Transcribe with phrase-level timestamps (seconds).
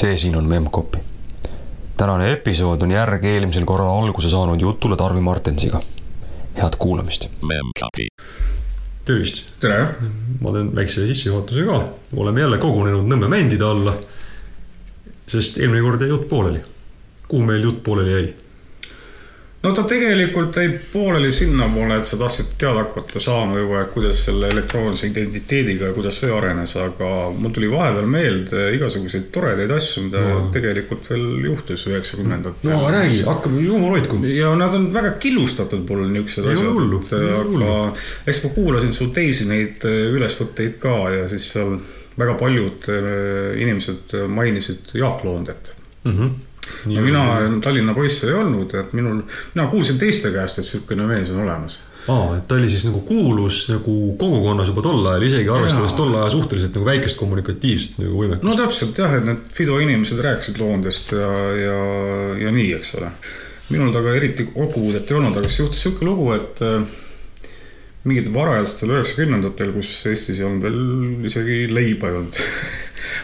[0.00, 0.98] see siin on Memcpy.
[1.96, 5.82] tänane episood on järg eelmisel korral alguse saanud jutule Tarvi Martensiga.
[6.56, 7.26] head kuulamist.
[9.04, 9.42] tervist.
[9.60, 9.94] tere.
[10.40, 11.82] ma teen väikse sissejuhatuse ka.
[12.16, 13.94] oleme jälle kogunenud Nõmme mändide alla.
[15.26, 16.62] sest eelmine kord jäi jutt pooleli.
[17.28, 18.34] kuhu meil jutt pooleli jäi?
[19.62, 24.22] No ta tegelikult jäi pooleli sinnapoole, et sa tahtsid teada hakata saama juba, et kuidas
[24.24, 30.06] selle elektroonilise identiteediga ja kuidas see arenes, aga mul tuli vahepeal meelde igasuguseid toredaid asju,
[30.08, 30.40] mida no.
[30.54, 32.72] tegelikult veel juhtus üheksakümnendatel.
[32.72, 34.22] no räägi, hakkame, jumal hoidku.
[34.32, 37.24] ja nad on väga killustatud mul niisugused asjad,
[37.60, 37.80] aga
[38.32, 41.76] eks ma kuulasin su teisi neid äh, ülesvõtteid ka ja siis seal
[42.20, 45.74] väga paljud äh, inimesed mainisid Jaak Loondet
[46.04, 46.16] mm.
[46.16, 46.38] -hmm
[46.86, 47.24] ja mina
[47.62, 49.22] Tallinna poiss ei olnud, et minul,
[49.54, 53.02] mina kuulsin teiste käest, et niisugune mees on olemas aa, et ta oli siis nagu
[53.06, 58.22] kuulus nagu kogukonnas juba tol ajal, isegi arvestades tol ajal suhteliselt nagu väikest kommunikatiivset nagu
[58.22, 58.46] võimekust.
[58.48, 61.30] no täpselt jah, et need Fido inimesed rääkisid loondest ja,
[61.60, 61.78] ja,
[62.46, 63.12] ja nii, eks ole.
[63.70, 66.98] minul temaga eriti kokkupuudet ei olnud, aga siis juhtus niisugune lugu, et äh,
[68.08, 72.40] mingid varajastel üheksakümnendatel, kus Eestis ei olnud veel isegi leiba ei olnud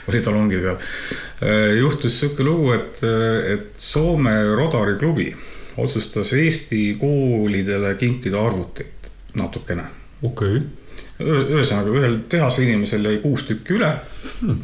[0.09, 0.77] oli talongi peal.
[0.77, 3.05] Äh, juhtus sihuke lugu, et,
[3.53, 5.31] et Soome Rodari klubi
[5.77, 9.85] otsustas Eesti koolidele kinkida arvuteid natukene.
[10.23, 10.69] okei okay..
[11.21, 13.91] ühesõnaga, ühel tehase inimesel jäi kuus tükki üle
[14.41, 14.63] hmm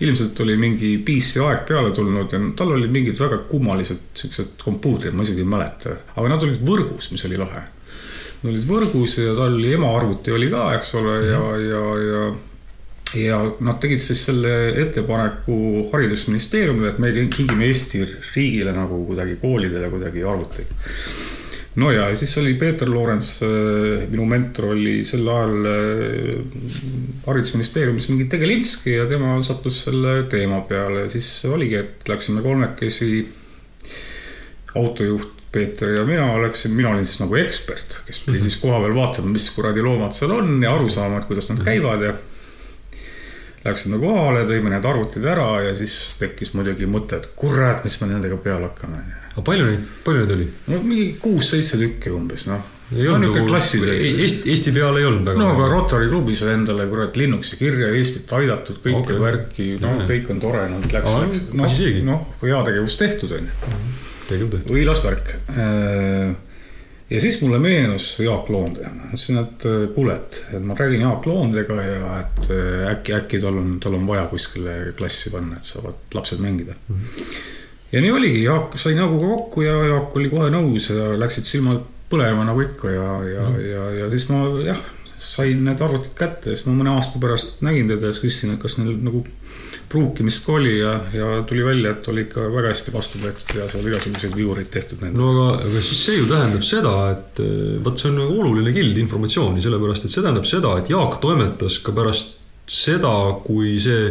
[0.00, 5.16] ilmselt oli mingi PC aeg peale tulnud ja tal olid mingid väga kummalised siuksed kompuutrid,
[5.16, 7.62] ma isegi ei mäleta, aga nad olid võrgus, mis oli lahe.
[8.42, 12.26] Nad olid võrgus ja tal oli ema arvuti oli ka, eks ole, ja, ja, ja
[13.14, 18.02] ja nad tegid siis selle ettepaneku haridusministeeriumile, et me kingime Eesti
[18.34, 20.72] riigile nagu kuidagi koolidele kuidagi arvuteid.
[21.76, 26.58] no ja siis oli Peeter Loorents, äh, minu mentor oli sel ajal äh,
[27.26, 33.26] haridusministeeriumis mingi tegelinski ja tema sattus selle teema peale siis oligi, et läksime kolmekesi
[34.74, 38.42] autojuht Peeter ja mina läksin, mina olin siis nagu ekspert, kes pidi -hmm.
[38.42, 42.02] siis kohapeal vaatama, mis kuradi loomad seal on ja aru saama, et kuidas nad käivad
[42.02, 42.12] ja
[43.66, 48.10] Läksime kohale, tõime need arvutid ära ja siis tekkis muidugi mõte, et kurat, mis me
[48.12, 49.02] nendega peale hakkame.
[49.32, 50.46] aga palju neid, palju neid oli?
[50.70, 52.62] no mingi kuus-seitse tükki umbes, noh.
[52.92, 54.06] no niisugune klassitöös.
[54.12, 55.42] Eesti, Eesti peal ei olnud väga.
[55.42, 59.20] no aga Rotary klubis sai endale kurat Linuxi kirja, Eestit aidatud, kõike okay.
[59.24, 60.08] värki, no okay.
[60.14, 61.44] kõik on tore, noh, läks, läks.
[61.52, 61.78] noh,
[62.12, 64.50] noh, heategevus tehtud on ju.
[64.70, 66.36] võilas värk äh,
[67.10, 71.26] ja siis mulle meenus Jaak Loonde, ütlesin, et äh, kuule, et, et ma räägin Jaak
[71.26, 75.68] Loondega ja et äh, äkki, äkki tal on, tal on vaja kuskile klassi panna, et
[75.68, 76.96] saavad lapsed mängida mm.
[76.96, 77.36] -hmm.
[77.92, 81.84] ja nii oligi, Jaak sai näoga kokku ja Jaak oli kohe nõus ja läksid silmad
[82.10, 83.66] põlema nagu ikka ja, ja mm, -hmm.
[83.70, 84.82] ja, ja siis ma jah,
[85.18, 88.54] sain need arvutid kätte ja siis ma mõne aasta pärast nägin teda ja siis küsisin,
[88.54, 89.24] et kas neil nagu
[89.88, 93.66] pruukimist ka oli ja, ja tuli välja, et oli ikka väga hästi vastu võetud ja
[93.70, 95.02] seal igasuguseid viureid tehtud.
[95.14, 98.74] no aga, aga siis see ju tähendab seda, et eh, vot see on nagu oluline
[98.76, 102.34] kild informatsiooni, sellepärast et see tähendab seda, et Jaak toimetas ka pärast
[102.66, 103.12] seda,
[103.44, 104.10] kui see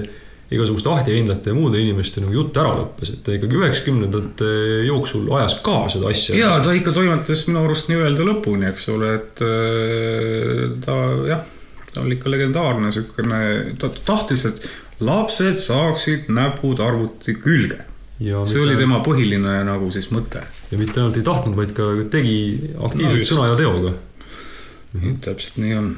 [0.56, 4.50] igasuguste ahtiheinlate ja muude inimeste nagu jutt ära lõppes, et ta ikkagi üheksakümnendate
[4.86, 6.38] jooksul ajas ka seda asja.
[6.38, 11.00] ja ta ikka toimetas minu arust nii-öelda lõpuni, eks ole, et eh, ta
[11.32, 11.44] jah,
[11.92, 13.42] ta oli ikka legendaarne siukene,
[13.82, 14.68] ta tahtis, et
[15.00, 17.82] lapsed saaksid näpud arvuti külge.
[18.20, 20.44] see oli tema põhiline nagu siis mõte.
[20.72, 22.38] ja mitte ainult ei tahtnud, vaid ka tegi
[22.80, 25.02] aktiivselt no, sõna ja teoga mm.
[25.02, 25.18] -hmm.
[25.26, 25.96] täpselt nii on.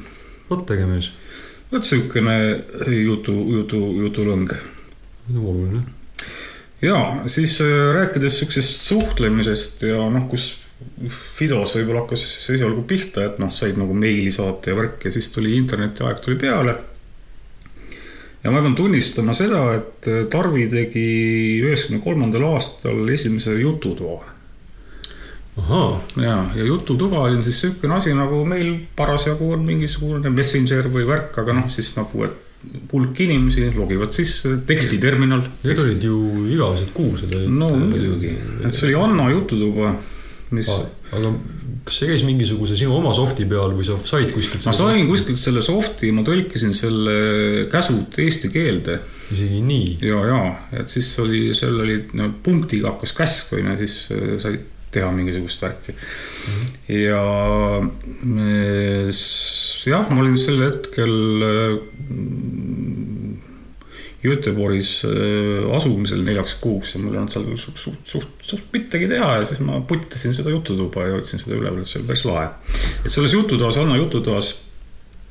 [0.50, 1.12] vot äge mees.
[1.72, 2.38] vot siukene
[3.04, 4.54] jutu, jutu, jutulõng.
[5.36, 5.82] oluline.
[6.82, 10.56] ja siis äh, rääkides siuksest suhtlemisest ja noh, kus
[11.10, 12.22] Fidos võib-olla hakkas
[12.54, 16.36] esialgu pihta, et noh, said nagu meili saata ja värk ja siis tuli internetiaeg tuli
[16.38, 16.76] peale
[18.48, 21.04] ja ma pean tunnistama seda, et äh, Tarvi tegi
[21.60, 24.34] üheksakümne kolmandal aastal esimese jututoa.
[26.16, 31.34] ja, ja jututuba oli siis niisugune asi, nagu meil parasjagu on mingisugune messenger või värk,
[31.42, 32.44] aga noh, siis nagu, et
[32.92, 35.42] hulk inimesi logivad sisse, tekstiterminal.
[35.64, 36.20] Need olid ju
[36.54, 37.34] igavesed kuulsad.
[37.50, 38.32] no muidugi,
[38.64, 39.92] et see oli Anna jututuba,
[40.56, 40.70] mis.
[41.12, 41.32] aga
[41.88, 44.64] kas see käis mingisuguse sinu oma soft'i peal või sa said kuskilt?
[44.68, 47.14] ma sain kuskilt selle soft'i, ma tõlkisin selle
[47.72, 48.98] käsud eesti keelde.
[49.34, 49.92] isegi nii?
[50.08, 50.40] ja, ja,
[50.82, 54.58] et siis oli, seal oli no, punktiga hakkas käsk on ju, siis äh, sai
[54.92, 55.98] teha mingisugust värki mm.
[56.48, 56.66] -hmm.
[56.96, 57.22] ja
[59.92, 61.14] jah, ma olin sel hetkel
[61.48, 61.76] äh,
[64.22, 69.06] Göteborgis äh, asumisel neljaks kuuks ja mul ei olnud seal suht, suht, suht, suht mittegi
[69.10, 72.24] teha ja siis ma putitasin seda jututuba ja hoidsin seda üleval, et see oli päris
[72.26, 72.48] lahe.
[73.04, 74.50] et selles jututoas, Anna jututoas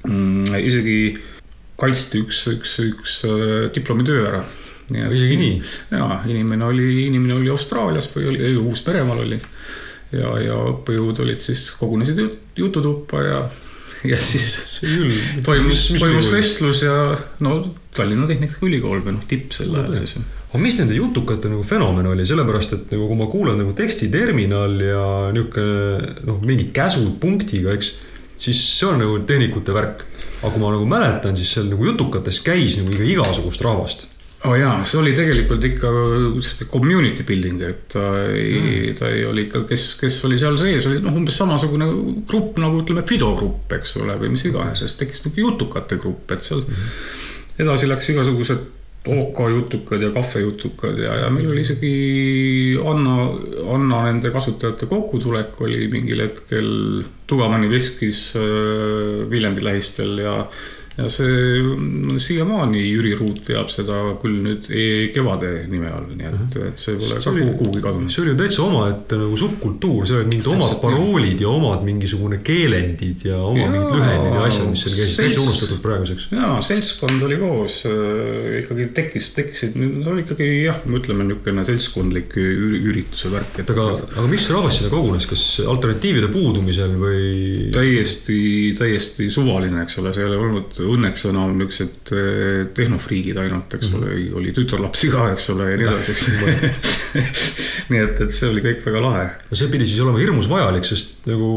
[0.07, 0.97] mm, isegi
[1.77, 4.41] kaitsti üks, üks, üks äh, diplomitöö ära
[4.87, 5.61] isegi nii?
[5.91, 9.39] jaa, inimene oli, inimene oli Austraalias või oli, Uus-Meremaal oli.
[10.15, 12.21] ja, ja õppejõud olid siis, kogunesid
[12.55, 13.41] jututuppa ja,
[14.11, 14.81] ja siis
[15.45, 16.95] toimus, toimus vestlus ja
[17.45, 17.59] no
[17.97, 20.17] Tallinna Tehnikaülikool või noh, tipp sel ajal siis
[20.47, 24.75] aga mis nende jutukate nagu fenomen oli, sellepärast et nagu kui ma kuulan nagu tekstiterminal
[24.81, 27.91] ja niisugune noh, mingid käsud punktiga, eks,
[28.39, 30.05] siis see on nagu tehnikute värk.
[30.38, 34.07] aga kui ma nagu mäletan, siis seal nagu jutukates käis nagu ikka igasugust rahvast
[34.45, 35.89] oo oh jaa, see oli tegelikult ikka
[36.69, 40.85] community building, et ta ei mm., ta ei oli ikka, kes, kes oli seal sees,
[40.89, 41.87] oli noh, umbes samasugune
[42.29, 46.29] grupp nagu ütleme, Fido grupp, eks ole, või mis iganes, siis tekkis niisugune jutukate grupp,
[46.35, 46.89] et seal mm.
[47.65, 48.73] edasi läks igasugused
[49.07, 51.91] OK-jutukad ja kahvejutukad ja, ja meil oli isegi
[52.83, 53.29] Anna,
[53.73, 56.67] Anna nende kasutajate kokkutulek oli mingil hetkel
[57.27, 60.35] Tugavani veskis äh, Viljandi lähistel ja
[60.97, 66.38] ja see siiamaani Jüri Ruut veab seda küll nüüd e Kevade nime all, nii et,
[66.38, 66.71] mhm.
[66.71, 68.13] et see pole see ka kuhugi kadunud.
[68.13, 73.27] see oli täitsa omaette nagu subkultuur, seal olid mingid omad paroolid ja omad mingisugune keelendid
[73.29, 76.27] ja oma ja, mingid lühendid ja asjad, mis seal käisid, täitsa unustatud praeguseks.
[76.33, 82.33] ja seltskond oli koos äh,, ikkagi tekkis, tekkisid, need oli ikkagi jah, ütleme niisugune seltskondlik
[82.41, 83.61] ürituse värk.
[83.67, 87.69] aga, aga miks rahvas sinna kogunes, kas alternatiivide puudumisel või?
[87.75, 88.41] täiesti,
[88.77, 93.77] täiesti suvaline, eks ole, see ei ole olnud õnneks on olnud niisugused eh, tehnofriigid ainult,
[93.77, 94.37] eks ole mm, -hmm.
[94.41, 96.25] oli tütarlapsi ka, eks ole, ja nii edasi, eks
[97.91, 99.25] nii et, et see oli kõik väga lahe.
[99.49, 101.49] no see pidi siis olema hirmus vajalik, sest nagu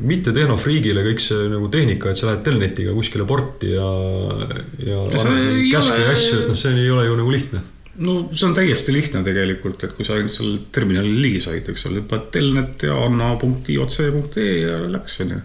[0.00, 3.92] mitte tehnofriigile kõik see nagu tehnika, et sa lähed telnetiga kuskile porti ja,
[4.84, 7.64] ja käske ja asju, et noh, see ei ole ju nagu lihtne
[8.02, 11.86] no see on täiesti lihtne tegelikult, et kui sa ainult seal terminalil ligi said, eks
[11.90, 15.40] ole, paned telnet ja anna punkti otse.ee ja läks, onju.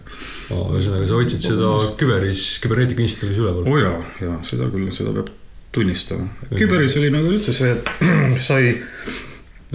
[0.50, 3.68] ühesõnaga, sa hoidsid seda küberis, küberneetika instituudis üleval?
[3.68, 5.34] oo oh jaa, jaa, seda küll, seda peab
[5.76, 6.30] tunnistama.
[6.56, 7.92] küberis oli nagu üldse see, et
[8.48, 8.74] sai,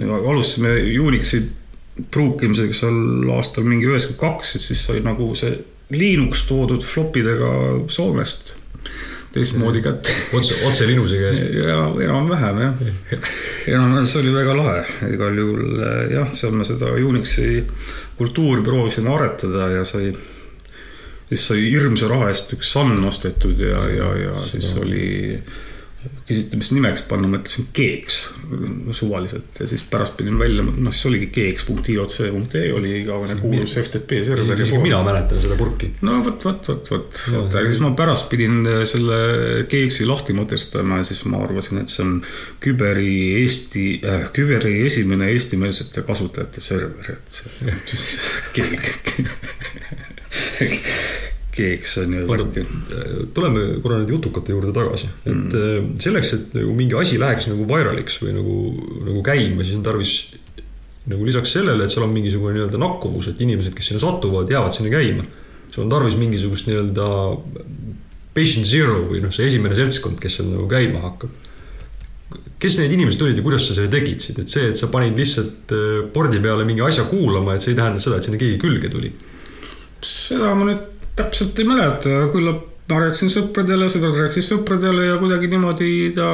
[0.01, 0.75] alustasime
[1.05, 1.45] Unixi
[2.11, 5.55] pruukimisega seal aastal mingi üheksakümmend kaks, et siis sai nagu see
[5.95, 7.49] Linux toodud flopidega
[7.93, 8.55] Soomest
[9.35, 10.15] teistmoodi kätte.
[10.33, 11.51] otse, otse Linuse käest?
[11.53, 11.75] ja
[12.07, 12.79] enam-vähem jah.
[13.67, 14.79] enam, see oli väga lahe,
[15.11, 15.83] igal juhul
[16.13, 17.59] jah, seal me seda Unixi
[18.15, 20.13] kultuuri proovisime aretada ja sai,
[21.29, 25.07] siis sai hirmsa raha eest üks Sun ostetud ja, ja, ja siis oli
[26.25, 28.15] küsiti, mis nimeks panna, ma ütlesin keeks
[28.97, 34.61] suvaliselt ja siis pärast pidin välja, noh siis oligi keeks.iotc.ee oli igavene kuulus FTP server.
[34.61, 35.91] isegi mina mäletan seda purki.
[36.05, 39.19] no vot, vot, vot, vot, vot, aga siis ma pärast pidin äh, selle
[39.69, 42.15] keeksi lahti mõtestama ja siis ma arvasin, et see on
[42.63, 43.13] Küberi
[43.43, 47.75] Eesti äh,, Küberi esimene eestimeelsete kasutajate server, et see
[48.57, 48.83] keek
[51.55, 52.23] keeks on ju.
[53.35, 55.93] tuleme korra nüüd jutukate juurde tagasi, et mm.
[56.03, 58.57] selleks, et nagu mingi asi läheks nagu viraliks või nagu,
[59.07, 60.15] nagu käima, siis on tarvis
[61.11, 64.75] nagu lisaks sellele, et seal on mingisugune nii-öelda nakkuvus, et inimesed, kes sinna satuvad, jäävad
[64.75, 65.25] sinna käima.
[65.71, 67.07] sul on tarvis mingisugust nii-öelda
[68.35, 71.43] patient zero või noh, see esimene seltskond, kes seal nagu käima hakkab.
[72.59, 75.71] kes need inimesed olid ja kuidas sa selle tekitasid, et see, et sa panid lihtsalt
[76.13, 79.13] pordi peale mingi asja kuulama, et see ei tähenda seda, et sinna keegi külge tuli?
[80.05, 85.49] seda ma nüüd täpselt ei mäleta, küllap ma rääkisin sõpradele, sõbrad rääkisid sõpradele ja kuidagi
[85.49, 86.27] niimoodi ta,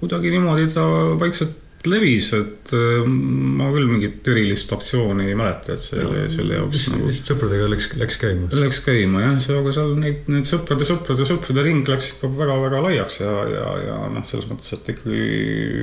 [0.00, 0.84] kuidagi niimoodi ta
[1.20, 6.86] vaikselt levis, et äh, ma küll mingit erilist aktsiooni ei mäleta, et selle, selle jaoks
[6.92, 7.08] nagu....
[7.10, 8.48] lihtsalt sõpradega läks, läks käima?
[8.54, 12.82] Läks käima jah, see, aga seal neid, need sõprade, sõprade, sõprade ring läks ikka väga-väga
[12.88, 15.22] laiaks ja, ja, ja noh, selles mõttes, et ikkagi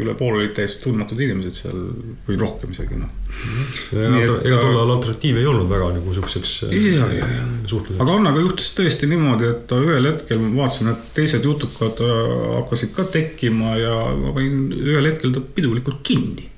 [0.02, 1.82] üle poole olid täiesti tundmatud inimesed seal
[2.28, 3.12] või rohkem isegi noh.
[3.92, 6.76] ega tol ajal alternatiive ei olnud väga nagu siukseks äh,
[7.66, 8.02] suhtluseks.
[8.04, 12.22] aga Annaga juhtus tõesti niimoodi, et ühel hetkel ma vaatasin, et teised jutukad äh,
[12.60, 16.50] hakkasid ka tekkima ja ma panin ühel hetkel ta pidulikult tegelikult kinni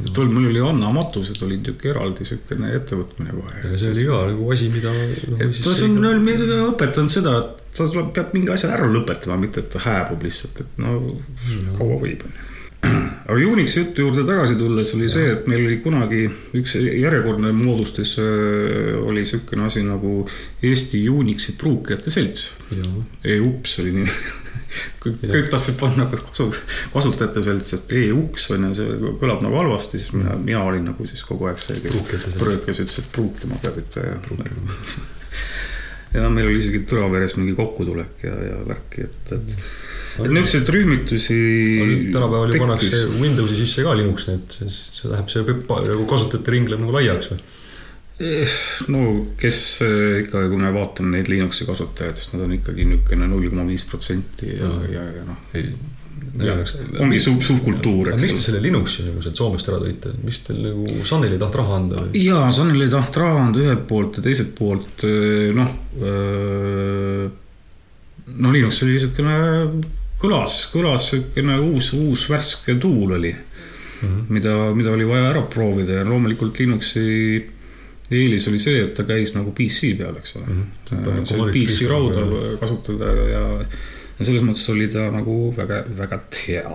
[0.00, 0.12] no..
[0.12, 3.74] tol mul oli Anna matused olid niisugune eraldi niisugune ettevõtmine kohe.
[3.80, 5.40] see oli ka nagu asi, mida no,.
[5.40, 5.74] et ta
[6.12, 9.82] on meile õpetanud seda, et sa tuleb, pead mingi asja ära lõpetama, mitte et ta
[9.82, 11.76] hääbub lihtsalt, et no, no.
[11.78, 12.50] kaua võib, onju
[12.82, 15.12] aga Unixi jutu juurde tagasi tulles oli ja.
[15.14, 16.24] see, et meil oli kunagi
[16.58, 20.24] üks järjekordne moodustis äh, oli niisugune asi nagu
[20.62, 22.48] Eesti Unixi pruukijate selts.
[23.24, 24.08] EUPS oli nii
[25.02, 26.48] kõik, kõik tahtsid panna kasu,
[26.92, 31.06] kasutajate selts, sest e-uks on ju, see kõlab nagu halvasti, siis mina, mina olin nagu
[31.08, 34.18] siis kogu aeg see, kes, kes ütles, et pruukima peab ikka ja.
[36.18, 41.40] ja meil oli isegi Tõraveres mingi kokkutulek ja, ja värki, et, et niisuguseid rühmitusi.
[42.12, 45.58] tänapäeval ju pannakse Windowsi sisse ka Linux, nii et see läheb see
[46.10, 47.40] kasutajate ring läheb nagu laiaks või?
[48.20, 48.48] Eh,
[48.92, 49.06] no
[49.40, 53.48] kes eh, ikka, kui me vaatame neid Linuxi kasutajaid, siis nad on ikkagi niisugune null
[53.48, 55.38] koma viis protsenti ja, ja, ja noh.
[57.02, 58.20] ongi sub, subkultuur, eks.
[58.22, 61.60] miks te selle Linuxi nagu sealt Soomest ära tõite, miks teil nagu Sanel ei tahtnud
[61.62, 62.04] raha anda?
[62.20, 65.06] jaa, Sanel ei tahtnud raha anda ühelt poolt ja teiselt poolt
[65.56, 65.72] noh,
[68.36, 69.38] no Linux oli niisugune,
[70.20, 74.22] kõlas, kõlas niisugune uus, uus värske tuul oli mm, -hmm.
[74.36, 77.08] mida, mida oli vaja ära proovida ja loomulikult Linuxi
[78.12, 80.64] eelis oli see, et ta käis nagu PC peal, eks ole mm.
[80.90, 81.26] -hmm.
[81.28, 82.24] see oli PC rauda
[82.60, 83.44] kasutada ja,
[84.18, 86.74] ja selles mõttes oli ta nagu väga, väga hea.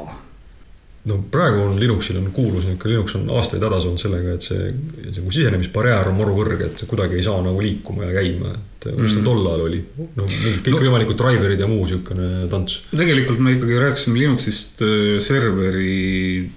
[1.07, 4.71] no praegu on Linuxil on kuulus niisugune, Linux on aastaid hädas olnud sellega, et see,
[5.05, 8.51] see nagu sisenemisbarjäär on maru kõrge, et see kuidagi ei saa nagu liikuma ja käima,
[8.51, 9.29] et kuidas ta mm -hmm.
[9.29, 9.81] tol ajal oli?
[10.19, 12.81] no mingid kõikvõimalikud no, driver'id ja muu niisugune tants.
[12.91, 16.49] tegelikult me ikkagi rääkisime Linuxist äh, serveri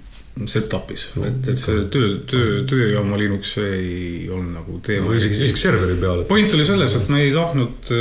[0.47, 5.11] setup'is, et, et see töö, töö, tööjaama Linux ei olnud nagu teema.
[5.17, 6.23] isegi, isegi serveri peal.
[6.29, 7.91] point oli selles, et me ei tahtnud,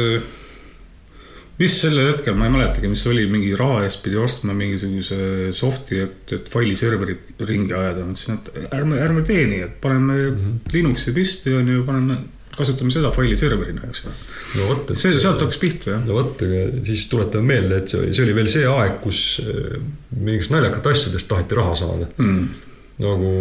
[1.61, 5.51] mis äh, sellel hetkel, ma ei mäletagi, mis oli, mingi raha eest pidi ostma mingisuguse
[5.57, 8.07] soft'i, et, et failiserverit ringi ajada.
[8.07, 10.77] ma ütlesin, et ärme, ärme tee nii, et paneme mm -hmm.
[10.77, 12.21] Linuxi püsti, on ju, paneme
[12.61, 14.15] kasutame seda faili serverina, eks ole.
[14.59, 15.01] no vot, et.
[15.01, 16.07] see, sealt hakkas pihta, jah.
[16.07, 19.23] no vot, aga siis tuletame meelde, et see oli, see oli veel see aeg, kus
[19.45, 19.77] äh,
[20.17, 22.49] mingitest naljakate asjadest taheti raha saada mm..
[23.05, 23.35] nagu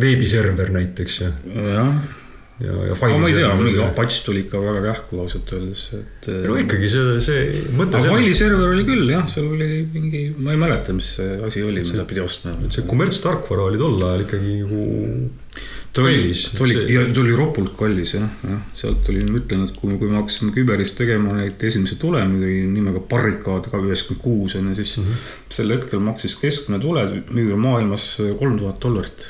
[0.00, 1.34] veebiserver näiteks ja.
[1.56, 2.18] jah
[2.64, 3.18] ja, ja faili.
[3.22, 6.30] ma ei tea, mingi Apache tuli ikka väga kähku ausalt öeldes, et.
[6.46, 8.00] no ikkagi see, see mõte.
[8.04, 11.84] faili server oli küll jah, seal oli mingi, ma ei mäleta, mis see asi oli,
[11.86, 12.56] mida pidi ostma.
[12.68, 14.84] see kommertstarkvara oli tol ajal ikkagi nagu
[15.92, 19.64] ta oli, ta oli, ja ta oli ropult kallis jah, jah, sealt oli, ma ütlen,
[19.66, 24.56] et kui, kui me hakkasime küberis tegema neid esimesi tulemi nimega Barricade ka üheksakümmend kuus
[24.60, 25.26] on ju, siis mm -hmm.
[25.56, 29.26] sel hetkel maksis keskmine tulemüür maailmas kolm tuhat dollarit.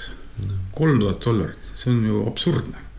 [0.74, 2.89] kolm tuhat dollarit, see on ju absurdne.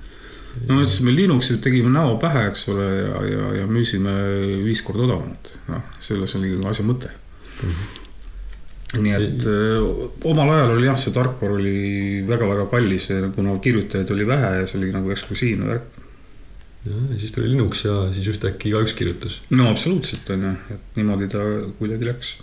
[0.67, 4.13] No me ütlesime Linuxi, tegime näo pähe, eks ole, ja, ja, ja müüsime
[4.65, 7.72] viis korda odavamalt, noh, selles oli asja mõte mm.
[7.72, 7.98] -hmm
[9.00, 9.79] nii et öö,
[10.27, 14.79] omal ajal oli jah, see tarkvara oli väga-väga kallis kuna kirjutajaid oli vähe ja see
[14.81, 16.00] oli nagu eksklusiivne värk.
[16.86, 19.39] ja siis tuli Linux ja siis ühtäkki igaüks kirjutas.
[19.50, 21.46] no absoluutselt on ju, et niimoodi ta
[21.79, 22.34] kuidagi läks.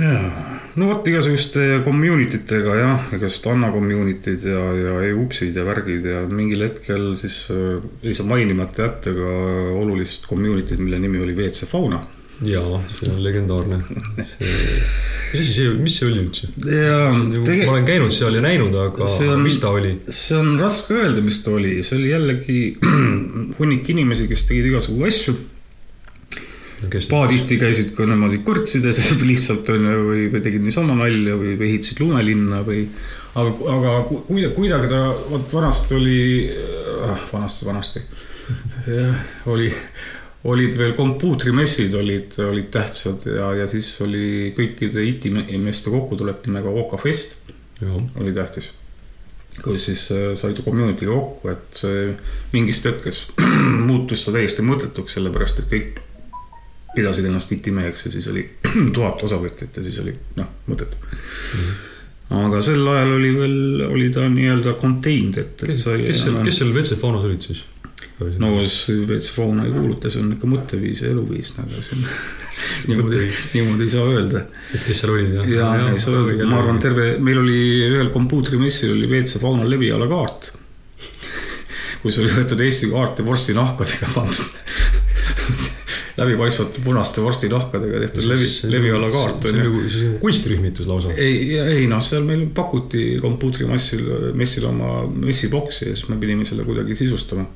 [0.00, 6.10] Jaa, no vot igasuguste community tega jah, igasuguste Anna community'd ja, ja EUPS-id ja värgid
[6.10, 9.32] ja mingil hetkel siis äh, ei saa mainimata jätta ka
[9.78, 12.02] olulist community'd, mille nimi oli WC Fauna.
[12.44, 13.82] jaa, see on legendaarne
[14.26, 16.48] see mis asi see, mis see oli üldse?
[16.58, 19.96] Nagu, ma olen käinud seal ja näinud, aga on, mis ta oli?
[20.08, 22.60] see on raske öelda, mis ta oli, see oli jällegi
[23.58, 25.36] hunnik inimesi, kes tegid igasugu asju.
[27.10, 31.70] Pahatihti käisid ka niimoodi kõrtsides lihtsalt on ju, või, või tegid niisama nalja või, või
[31.72, 32.86] ehitasid lumelinna või.
[33.34, 36.18] aga, aga kuidagi, kuidagi ta, vot vanasti oli
[37.08, 38.04] ah,, vanasti, vanasti
[38.90, 39.70] jah, oli
[40.44, 46.98] olid veel kompuutrimessid olid, olid tähtsad ja, ja siis oli kõikide IT-meeste kokkutulek nimega OK
[47.00, 47.38] Fest
[48.20, 48.72] oli tähtis.
[49.62, 52.08] kus siis äh, said community'ga kokku, et see
[52.52, 53.38] mingist hetkest
[53.88, 56.00] muutus ta täiesti mõttetuks, sellepärast et kõik
[56.94, 58.46] pidasid ennast IT-meheks ja siis oli
[58.96, 61.58] tuhat osavõtjat ja siis oli noh, mõttetu mm.
[61.58, 61.90] -hmm
[62.34, 66.00] aga sel ajal oli veel, oli ta nii-öelda contained, et, et sai.
[66.06, 67.64] kes seal, kes seal WC Faunas olid siis?
[68.38, 68.50] no
[69.08, 72.04] veits fauna ei kuuluta, see on ikka mõtteviis ja eluviis, aga see on
[72.90, 73.22] niimoodi,
[73.56, 74.44] niimoodi ei saa öelda.
[74.70, 75.48] et kes seal olid jah?
[75.50, 77.58] ja, ja, ei saa öelda, ma arvan, terve, meil oli
[77.88, 80.52] ühel kompuutrimessil oli WC fauna leviala kaart.
[82.04, 84.62] kus oli võetud Eesti kaart ja vorstinahkadega pandud
[86.16, 89.48] läbipaistvate punaste vorstinahkadega tehtud levi, leviala kaart.
[89.48, 91.14] see on nagu, kunstrühmitus lausa.
[91.16, 94.06] ei, ei noh, seal meil pakuti kompuutrimassil,
[94.38, 97.46] messil oma messiboksi ja siis me pidime selle kuidagi sisustama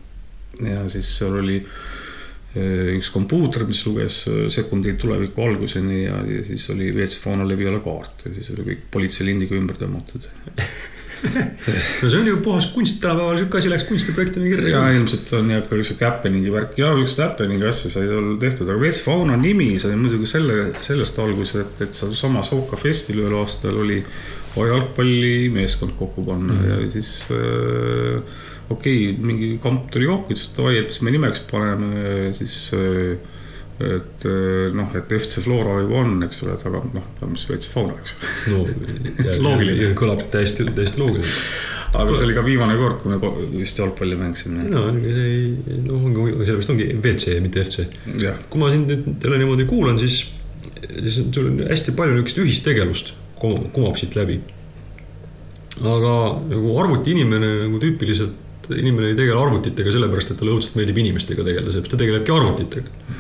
[0.65, 6.45] ja siis seal oli eh, üks kompuuter, mis luges eh, sekundeid tuleviku alguseni ja, ja
[6.51, 10.27] siis oli WC Fauna leviala kaart ja siis oli kõik politseilindiga ümber tõmmatud
[12.03, 14.75] no see on ju puhas kunst, tänapäeval sihuke asi läks kunstiprojektini kirja.
[14.77, 18.69] ja ilmselt on jah ka sihuke happening'i värk ja üks happening'i asja sai tal tehtud,
[18.69, 23.39] aga WC Fauna nimi sai muidugi selle, sellest alguse, et, et sealsama Soka festil ühel
[23.41, 24.03] aastal oli
[24.55, 26.85] vaja jalgpallimeeskond kokku panna mm -hmm.
[26.87, 28.23] ja siis äh,
[28.71, 32.71] okei okay,, mingi kamp tuli kokku, ütles, davai, et mis me nimeks paneme, siis
[33.79, 34.25] et
[34.75, 38.17] noh, et FC Flora juba on, eks ole, et aga noh, mis veits fauna, eks.
[38.51, 38.65] no
[39.45, 39.93] loogiline.
[40.01, 41.93] kõlab täiesti, täiesti loogiliselt.
[41.99, 43.21] aga see oli ka viimane kord, kui me
[43.53, 44.67] vist jalgpalli mängisime.
[44.73, 47.87] no see ei, noh, ongi, sellepärast ongi WC, mitte FC.
[48.51, 50.25] kui ma sind nüüd jälle niimoodi kuulan, siis,
[50.99, 54.41] siis sul on hästi palju niisugust ühistegevust kumab siit läbi.
[55.79, 56.13] aga
[56.51, 58.45] nagu arvutiinimene nagu tüüpiliselt
[58.75, 63.18] inimene ei tegele arvutitega sellepärast, et talle õudselt meeldib inimestega tegeleda, sellepärast ta tegelebki arvutitega.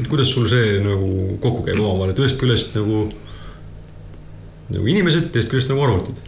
[0.00, 1.80] Et kuidas sul see nagu kokku käib?
[1.80, 3.06] Omavahel, et ühest küljest nagu
[4.72, 6.22] nagu inimesed, teisest küljest nagu arvutid.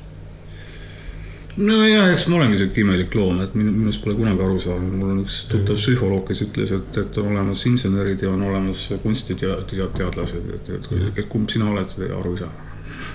[1.59, 5.11] nojah, eks ma olengi sihuke imelik loom, et minu- minust pole kunagi aru saanud, mul
[5.17, 10.55] on üks tuttav psühholoog, kes ütles, et, et on olemas insenerid ja on olemas kunstiteadlased,
[10.55, 12.68] et, et, et kumb sina oled, aru ei saa.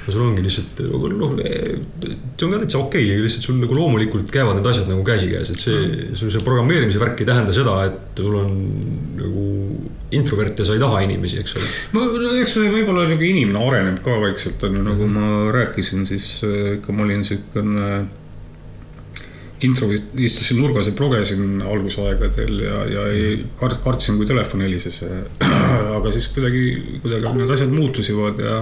[0.05, 0.81] No sul ongi lihtsalt,
[1.13, 5.03] noh, see on ka täitsa okei okay,, lihtsalt sul nagu loomulikult käivad need asjad nagu
[5.07, 8.57] käsikäes, et see, sul see programmeerimise värk ei tähenda seda, et sul on
[9.19, 9.45] nagu
[10.13, 11.69] introvert ja sa ei taha inimesi, eks ole.
[11.95, 16.35] no eks see võib-olla nagu inimene areneb ka vaikselt on ju, nagu ma rääkisin, siis
[16.47, 17.87] äh, ikka ma olin siukene
[19.63, 25.01] introvert, istusin nurgas ja progesin algusaegadel ja, ja ei kart-, kartsin, kui telefon helises.
[25.97, 26.65] aga siis kuidagi,
[27.03, 28.57] kuidagi need asjad muutusivad ja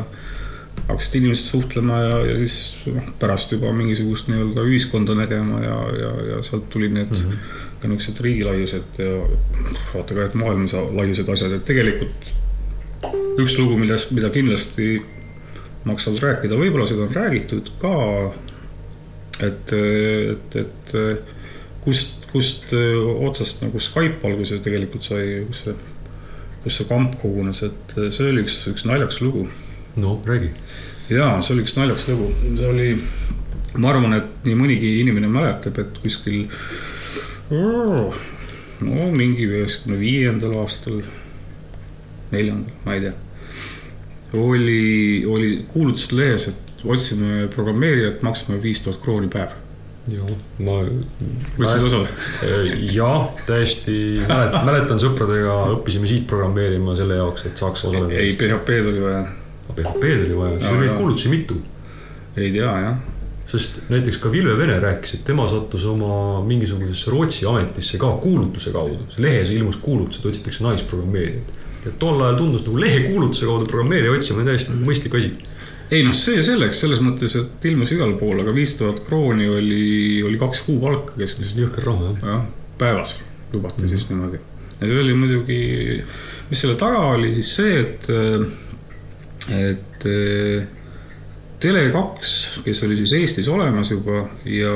[0.91, 2.55] hakkasid inimesed suhtlema ja, ja siis
[2.89, 7.57] noh, pärast juba mingisugust nii-öelda ühiskonda nägema ja, ja, ja sealt tulid need mm -hmm.
[7.81, 9.11] ka niisugused riigilaiused ja
[9.93, 12.33] vaata ka, et maailmalaiused asjad, et tegelikult
[13.41, 15.01] üks lugu, millest, mida kindlasti
[15.87, 17.95] maksab rääkida, võib-olla seda on räägitud ka.
[19.41, 20.93] et, et, et
[21.81, 22.73] kust, kust
[23.27, 25.73] otsast nagu Skype alguse tegelikult sai, kus see,
[26.63, 29.47] kus see kamp kogunes, et see oli üks, üks naljakas lugu
[29.95, 30.51] no räägi.
[31.09, 32.89] jaa, see oli üks naljakas lugu, see oli,
[33.77, 36.45] ma arvan, et nii mõnigi inimene mäletab, et kuskil
[37.51, 41.01] no mingi üheksakümne viiendal aastal,
[42.31, 43.15] neljandal, ma ei tea.
[44.39, 44.83] oli,
[45.27, 49.53] oli kuulutused lehes, et otsime programmeerijat, maksame viis tuhat krooni päev.
[50.11, 50.31] jah,
[50.65, 50.79] ma.
[51.59, 52.01] võtsid osa?
[52.95, 58.15] jah, täiesti mäletan, mäletan sõpradega õppisime siit programmeerima selle jaoks, et saaks osaleda.
[58.17, 59.27] ei, PHP-d oli vaja.
[59.75, 61.57] PHP-d oli vaja, siis oli neid kuulutusi mitu.
[62.37, 62.97] ei tea jah.
[63.51, 68.71] sest näiteks ka Vilve Vene rääkis, et tema sattus oma mingisugusesse Rootsi ametisse ka kuulutuse
[68.71, 68.99] kaudu.
[69.17, 71.57] lehes ilmus kuulutus, et otsitakse naisprogrammeerijat.
[71.85, 75.33] ja tol ajal tundus nagu lehekuulutuse kaudu programmeerija otsimine täiesti mõistlik asi.
[75.91, 79.83] ei noh, see selleks, selles mõttes, et ilmus igal pool, aga viis tuhat krooni oli,
[80.23, 81.65] oli kaks kuupalka keskmiselt.
[81.65, 82.23] jõhker raha jah.
[82.33, 83.19] jah, päevas
[83.53, 83.89] lubati mm -hmm.
[83.89, 84.39] siis niimoodi.
[84.81, 86.03] ja see oli muidugi,
[86.49, 88.07] mis selle taga oli siis see, et,
[89.49, 90.67] et eh,
[91.61, 92.01] Tele2,
[92.65, 94.73] kes oli siis Eestis olemas juba ja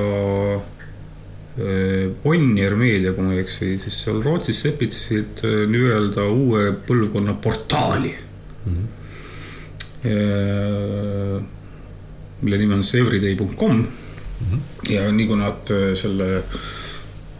[1.57, 7.33] eh, Bonnier Meedia, kui ma ei eksi, siis seal Rootsis sepitsesid eh, nii-öelda uue põlvkonna
[7.41, 8.13] portaali
[8.65, 8.75] mm.
[8.75, 8.87] -hmm.
[12.41, 13.85] mille nimi on siis everyday.com mm
[14.51, 14.59] -hmm.
[14.89, 16.43] ja nii kui nad selle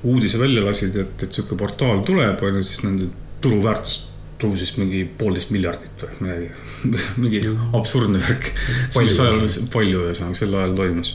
[0.03, 3.07] uudise välja lasid, et, et sihuke portaal tuleb, on ju, siis nende
[3.41, 6.49] turuväärtus tõusis mingi poolteist miljardit või midagi,
[7.23, 7.43] mingi
[7.77, 8.51] absurdne värk.
[8.95, 9.67] Palju.
[9.73, 11.13] palju ühesõnaga sel ajal toimus.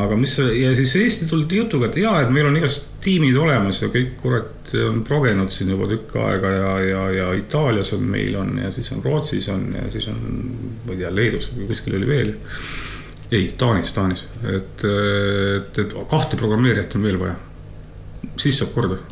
[0.00, 3.82] aga mis ja siis Eesti tuldi jutuga, et jaa, et meil on igast tiimid olemas
[3.82, 8.34] ja kõik kurat on progenud siin juba tükk aega ja, ja, ja Itaalias on meil
[8.40, 10.20] on ja siis on Rootsis on ja siis on,
[10.86, 12.34] ma ei tea, Leedus või kuskil oli veel.
[13.30, 17.34] ei, Taanis, Taanis, et, et, et kahte programmeerijat on veel vaja.
[18.38, 19.02] siis saab korda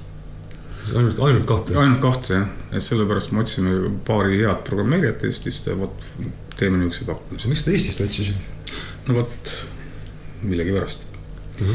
[0.97, 1.77] ainult, ainult kahte.
[1.79, 3.75] ainult kahte jah, et sellepärast me otsime
[4.07, 5.95] paari head programmeerijat Eestist ja vot
[6.59, 7.49] teeme niisuguse pakkumise.
[7.53, 8.37] miks te Eestist otsisid?
[9.09, 9.53] no vot,
[10.43, 11.09] millegipärast
[11.61, 11.75] Mhm.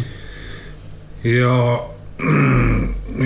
[1.24, 1.54] ja,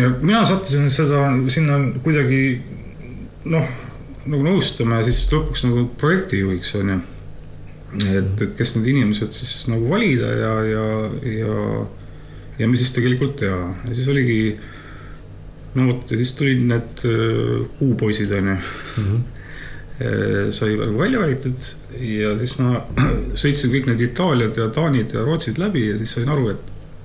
[0.01, 2.41] ja mina sattusin seda sinna kuidagi
[3.49, 3.65] noh,
[4.27, 6.99] nagu nõustama ja siis lõpuks nagu projektijuhiks on ju.
[8.11, 10.85] et, et kes need inimesed siis nagu valida ja, ja,
[11.39, 11.55] ja,
[12.59, 14.37] ja mis siis tegelikult teha ja siis oligi
[15.75, 18.57] no vot ja siis tulid need äh, kuupoisid onju
[20.49, 21.57] sai nagu välja valitud
[21.99, 22.81] ja siis ma
[23.41, 26.61] sõitsin kõik need Itaaliad ja Taanid ja Rootsid läbi ja siis sain aru, et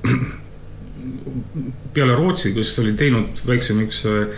[1.96, 4.30] peale Rootsi, kus oli teinud väikse niisuguse äh,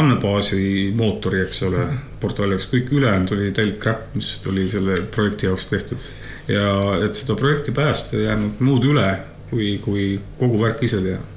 [0.00, 1.86] andmebaasi mootori, eks ole,
[2.20, 6.10] portaali jaoks, kõik ülejäänud oli täielik crap, mis oli selle projekti jaoks tehtud.
[6.48, 6.66] ja
[7.02, 9.08] et seda projekti päästa ei jäänud muud üle,
[9.50, 11.35] kui, kui kogu värk ise teha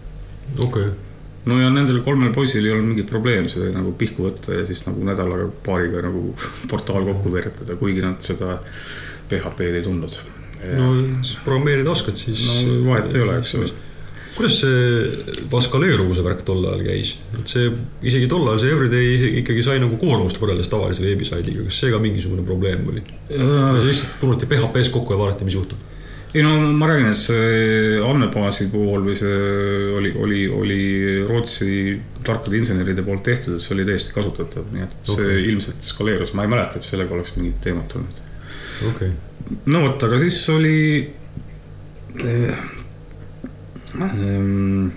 [0.58, 0.90] okay.,
[1.50, 4.84] no ja nendel kolmel poisil ei olnud mingit probleemi seda nagu pihku võtta ja siis
[4.88, 6.34] nagu nädalaga paariga nagu
[6.72, 8.60] portaal kokku veeretada, kuigi nad seda
[9.30, 10.18] PHP-d ei tundnud.
[10.76, 10.90] no
[11.46, 12.44] programmeerida oskad, siis.
[12.66, 13.70] no vahet ei ole, eks ole.
[14.36, 17.70] kuidas see vaskaleeruvuse värk tol ajal käis, et see
[18.12, 21.94] isegi tol ajal see Everyday isegi ikkagi sai nagu koormust võrreldes tavalise veebisaidiga, kas see
[21.94, 23.06] ka mingisugune probleem oli?
[23.30, 25.89] see lihtsalt punuti PHP-s kokku ja vaadati, mis juhtub?
[26.34, 29.38] Ei no ma räägin, et see andmebaasi pool või see
[29.98, 30.82] oli, oli, oli
[31.26, 31.72] Rootsi
[32.26, 35.48] tarkade inseneride poolt tehtud, et see oli täiesti kasutatav, nii et see okay.
[35.50, 38.22] ilmselt skaleerus, ma ei mäleta, et sellega oleks mingit teemat olnud.
[38.92, 39.14] okay.,
[39.74, 40.80] no vot, aga siis oli
[42.26, 42.64] eh,.
[43.98, 44.90] ehm,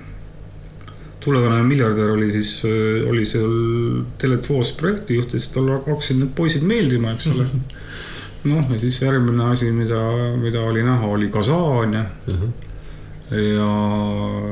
[1.22, 2.58] tulevane miljardär oli siis,
[3.08, 3.56] oli seal
[4.20, 7.48] Tele2-s projektijuht ja siis talle hakkasid need poisid meeldima, eks ole.
[8.44, 10.00] noh, ja siis järgmine asi, mida,
[10.40, 12.04] mida oli näha, oli Kasaania
[13.32, 13.68] ja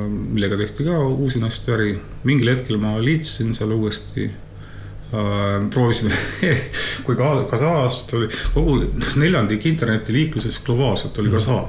[0.08, 1.90] millega tehti ka usinasti äri.
[2.24, 5.70] mingil hetkel ma liitusin seal uuesti äh,.
[5.70, 6.14] proovisime,
[7.04, 8.78] kui ka Kasaast oli kogu
[9.16, 11.64] neljandik internetiliiklusest globaalselt oli Kasa,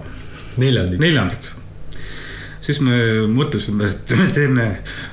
[0.58, 1.00] neljandik.
[1.00, 1.52] neljandik.
[2.62, 4.72] siis me mõtlesime, et me teeme,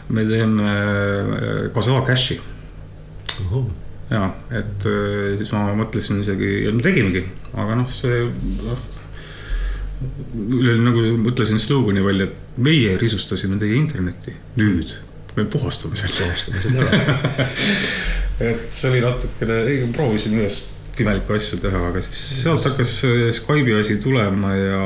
[0.09, 2.41] me teeme äh, Kasa Cashi
[4.11, 7.25] ja et äh, siis ma mõtlesin isegi ja me tegimegi,
[7.59, 8.87] aga noh, see noh,
[10.59, 14.95] üle nagu mõtlesin slogan'i välja, et meie risustasime teie internetti, nüüd
[15.37, 16.25] me puhastame selle.
[16.25, 17.47] puhastame selle ära.
[18.51, 19.63] et see oli natukene,
[19.95, 22.97] proovisin ühest imelikku asja teha, aga siis sealt hakkas
[23.37, 24.83] Skype'i asi tulema ja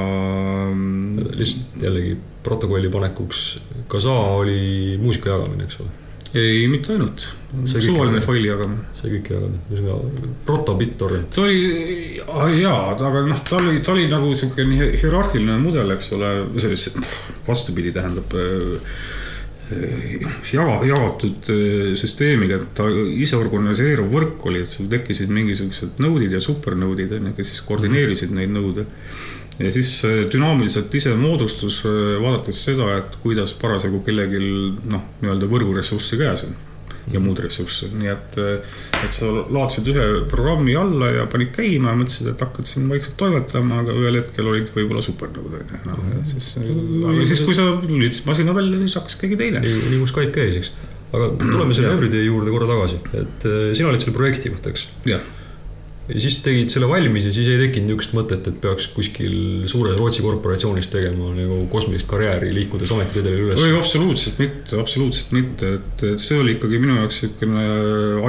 [1.38, 3.42] lihtsalt jällegi protokolli panekuks,
[3.88, 6.01] Kasa oli muusika jagamine, eks ole.
[6.34, 7.26] ei, mitte ainult,
[7.68, 8.86] suvaline faili jagamine.
[8.96, 11.32] see kõik jagamine, ühesõnaga proto BitTorrent.
[11.34, 12.20] ta oli,
[12.62, 16.30] jaa, aga noh, ta oli, ta oli nagu siukene hi- hierarhiline mudel, eks ole,
[16.62, 16.88] selles
[17.48, 18.94] vastupidi, tähendab äh,
[20.52, 26.32] jaga, jagatud äh, süsteemiga, et ta ise organiseeruv võrk oli, et sul tekkisid mingisugused node'id
[26.36, 28.88] ja supernode'id on ju, kes siis koordineerisid neid node'e.
[29.60, 31.82] Ja siis äh, dünaamiliselt ise moodustus,
[32.22, 34.42] vaadates seda, et kuidas parasjagu kellelgi
[34.90, 36.60] noh, nii-öelda võrguressurssi käes on
[37.10, 38.36] ja muud ressursse, nii et,
[39.02, 43.16] et sa laadsid ühe programmi alla ja panid käima ja mõtlesid, et hakkad siin vaikselt
[43.20, 47.58] toimetama, aga ühel hetkel olid võib-olla supernõud on ju, noh ja siis, aga siis, kui
[47.58, 49.62] sa lülitasid masina välja, siis hakkas keegi teine.
[49.64, 50.72] nii, nii kui Skype käis, eks.
[51.10, 54.88] aga tuleme selle Everyday juurde korra tagasi, et sina olid selle projekti juht, eks.
[55.10, 55.26] jah,
[56.08, 59.96] ja siis tegid selle valmis ja siis ei tekkinud niisugust mõtet, et peaks kuskil suures
[59.98, 63.66] Rootsi korporatsioonis tegema nagu kosmilist karjääri, liikudes ametiredelil üles.
[63.66, 67.66] ei absoluutselt mitte, absoluutselt mitte, et, et see oli ikkagi minu jaoks niisugune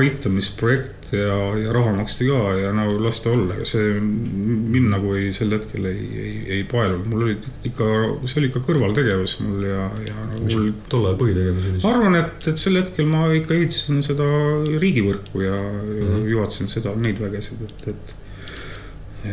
[0.04, 5.14] aitamisprojekt ja, ja raha maksti ka ja nagu las ta olla, ega see mind nagu
[5.20, 7.90] ei, sel hetkel ei, ei, ei paelunud, mul olid ikka,
[8.30, 11.88] see oli ikka kõrvaltegevus mul ja, ja nagu mis mul tol ajal põhitegevus oli siis?
[11.92, 14.28] arvan, et, et sel hetkel ma ikka ehitasin seda
[14.72, 16.02] riigivõrku ja, mm.
[16.02, 16.28] -hmm.
[16.34, 18.18] juhatasin seda, neid vägesid, et, et.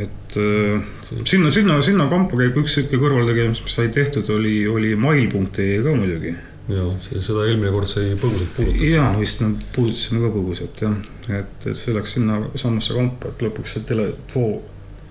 [0.02, 0.92] et äh,
[1.24, 5.94] sinna, sinna, sinna kampa käib üks sihuke kõrvaltegevus, mis sai tehtud, oli, oli mail.ee ka
[5.96, 6.36] muidugi.
[6.68, 8.90] jaa, seda eelmine kord sai põgusalt puudutada.
[8.90, 10.98] ja vist me puudutasime ka põgusalt jah,
[11.40, 14.44] et, et see läks sinna samasse kampa, et lõpuks see Tele2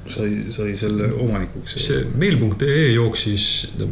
[0.09, 1.77] sai, sai selle omanikuks.
[1.83, 3.45] see mail.ee jooksis,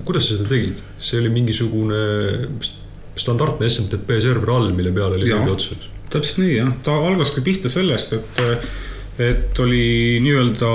[0.05, 0.83] kuidas sa seda tegid?
[0.99, 2.01] see oli mingisugune
[3.17, 5.89] standardne SMTP server all, mille peal oli veebi otsus.
[6.13, 8.69] täpselt nii jah, ta algas ka pihta sellest, et,
[9.31, 10.71] et oli nii-öelda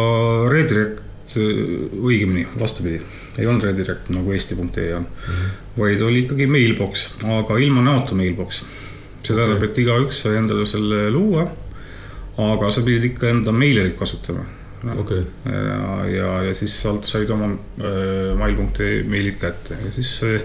[0.53, 1.01] redirect,
[1.33, 2.99] õigemini vastupidi,
[3.39, 5.79] ei olnud redirect nagu eesti.ee on mm, -hmm.
[5.79, 7.07] vaid oli ikkagi mailbox,
[7.41, 8.63] aga ilma näota mailbox.
[9.23, 11.47] see tähendab, et igaüks sai endale selle luua,
[12.39, 14.45] aga sa pidid ikka enda meilerit kasutama
[14.83, 15.01] no..
[15.01, 20.41] okei, ja, ja, ja siis sealt said oma äh, mail.ee meilid kätte ja siis see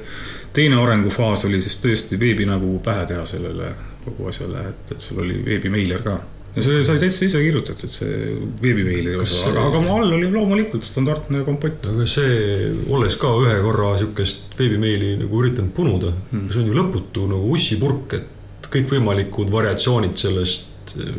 [0.54, 3.74] teine arengufaas oli siis tõesti veebi nagu pähe teha sellele
[4.06, 6.18] kogu asjale, et, et sul oli veebimeiler ka.
[6.58, 8.32] Ja see sai täitsa ise kirjutatud, see
[8.64, 11.86] veebimeileri Kas osa, aga, aga all oli loomulikult standardne kompott.
[11.92, 16.78] aga see, olles ka ühe korra siukest veebimeili nagu üritanud punuda mm., see on ju
[16.78, 21.14] lõputu nagu ussipurk, et kõikvõimalikud variatsioonid sellest eh,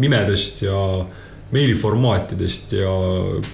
[0.00, 0.78] nimedest ja
[1.50, 2.90] meiliformaatidest ja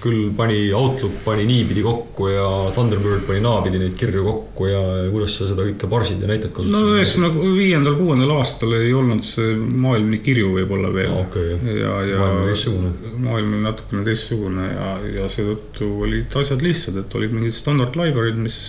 [0.03, 5.33] küll pani Outlook pani niipidi kokku ja Thunderbird pani naapidi neid kirju kokku ja kuidas
[5.39, 6.91] sa seda kõike parsid ja näitad no kasutad.
[6.93, 11.65] ühesõnaga viiendal-kuuendal aastal ei olnud see maailm nii kirju võib-olla veel okei, jah.
[11.71, 12.91] ja, ja Maailm oli teistsugune.
[13.29, 18.37] maailm oli natukene teistsugune ja, ja seetõttu olid asjad lihtsad, et olid mingid standard library'd,
[18.45, 18.59] mis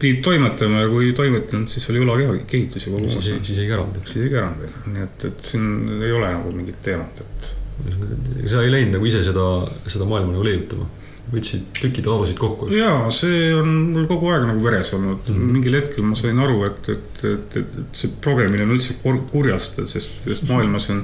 [0.00, 2.00] pidid toimetama ja kui ei toimetanud, siis oli
[2.88, 6.56] ja kogu siis ei, käranud, siis ei käranud nii et, et siin ei ole nagu
[6.56, 7.54] mingit teemat, et
[8.50, 9.48] sa ei läinud nagu ise seda,
[9.86, 10.88] seda maailma nagu leiutama.
[11.26, 15.48] võtsid tükid ja ladusid kokku, jaa, see on mul kogu aeg nagu veres olnud mm,
[15.56, 19.80] mingil hetkel ma sain aru, et, et, et, et see progemine on üldse kur- kurjast,
[19.90, 21.02] sest, sest maailmas on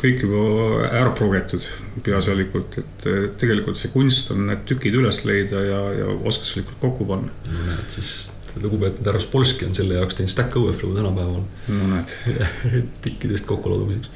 [0.00, 1.68] kõik juba ära progetud
[2.02, 3.06] peaasjalikult, et
[3.38, 7.30] tegelikult see kunst on need tükid üles leida ja, ja oskuslikult kokku panna.
[7.54, 12.14] no näed, siis lugupeetud härra Spolski on selle jaoks teinud Stack Overflow tänapäeval no näed,
[13.04, 14.10] tükkidest kokkuladumiseks.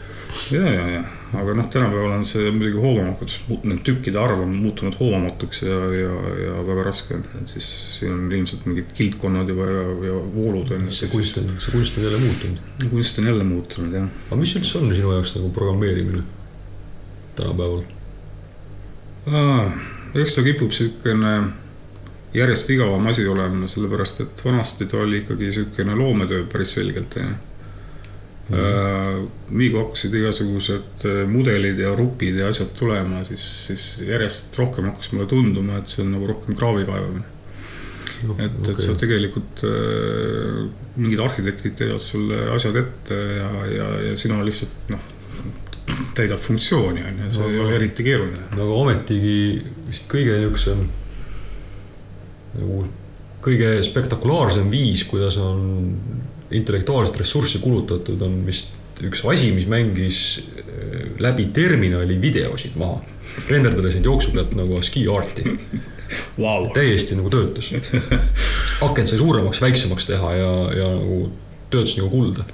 [0.51, 1.05] ja, ja, ja,
[1.41, 6.13] aga noh, tänapäeval on see muidugi hoomamatus, need tükkide arv on muutunud hoomamatuks ja, ja,
[6.45, 10.71] ja väga raske on, et siis siin on ilmselt mingid kildkonnad juba ja, ja voolud
[10.77, 10.87] on.
[10.95, 12.63] see kunst on, see kunst on jälle muutunud.
[12.91, 16.23] kunst on jälle muutunud jah aga mis üldse on sinu jaoks nagu programmeerimine
[17.37, 17.85] tänapäeval?
[20.15, 21.35] eks ta kipub siukene
[22.35, 27.35] järjest igavam asi olema, sellepärast et vanasti ta oli ikkagi siukene loometöö päris selgelt onju.
[28.49, 29.29] Mm..
[29.51, 34.91] nii kui hakkasid igasugused äh, mudelid ja rupid ja asjad tulema, siis, siis järjest rohkem
[34.91, 37.31] hakkas mulle tunduma, et see on nagu rohkem kraavi kaevamine
[38.25, 40.65] et okay., et sa tegelikult äh,,
[40.97, 45.09] mingid arhitektid teevad sulle asjad ette ja, ja, ja sina lihtsalt noh,
[46.17, 48.51] täidad funktsiooni, on ju, see no, ei ole eriti keeruline.
[48.57, 49.39] aga ometigi
[49.91, 50.85] vist kõige niisugusem
[52.55, 52.85] nagu
[53.45, 55.91] kõige spektakulaarsem viis, kuidas on
[56.51, 63.01] intellektuaalset ressurssi kulutatud, on vist üks asi, mis mängis äh, läbi terminali videosid maha.
[63.49, 65.57] renderdades neid jooksu pealt nagu ski art'i
[66.39, 66.69] wow..
[66.75, 67.73] täiesti nagu töötas.
[68.85, 71.14] akent sai suuremaks, väiksemaks teha ja, ja nagu
[71.75, 72.47] töötas nagu kulda.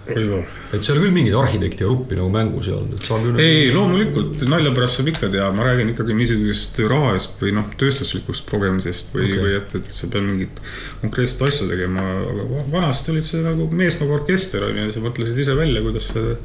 [0.75, 3.35] et seal küll mingit arhitekti ja ruppi nagu mängus ei olnud, et saab ju.
[3.43, 8.49] ei, loomulikult nalja pärast saab ikka teha, ma räägin ikkagi niisugusest rahast või noh, tööstuslikust
[8.51, 10.61] progemisest või okay., või et, et sa pead mingit
[11.05, 15.45] konkreetset asja tegema, aga vanasti olid see nagu mees nagu orkester on ju, sa mõtlesid
[15.45, 16.37] ise välja, kuidas see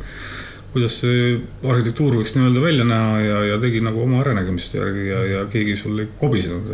[0.76, 5.22] kuidas see arhitektuur võiks nii-öelda välja näha ja, ja tegi nagu oma äranägemiste järgi ja,
[5.30, 6.74] ja keegi sul ei kobisenud,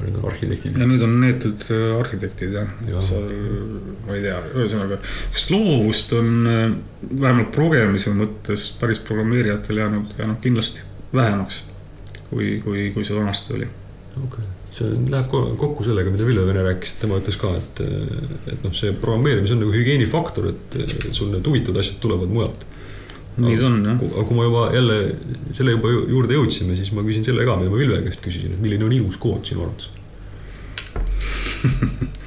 [0.00, 0.78] arhitektid.
[0.78, 3.28] ja nüüd on neetud äh, arhitektid jah ja., seal
[4.06, 4.98] ma ei tea, ühesõnaga,
[5.34, 6.64] kas loovust on äh,
[7.12, 11.62] vähemalt progemise mõttes päris programmeerijatel jäänud, jäänud kindlasti vähemaks,
[12.30, 13.70] kui, kui, kui see vanasti oli.
[14.16, 17.82] okei okay., see läheb kokku sellega, mida Vilja Vene rääkis, et tema ütles ka, et,
[18.50, 20.78] et noh, see programmeerimis on nagu hügieenifaktor, et
[21.14, 22.64] sul need huvitavad asjad tulevad mujalt
[23.42, 23.98] nii ta on jah.
[23.98, 24.98] aga kui ma juba jälle
[25.52, 28.62] selle juba juurde jõudsime, siis ma küsin selle ka, mida ma Vilve käest küsisin, et
[28.62, 29.90] milline on ilus kood sinu arvates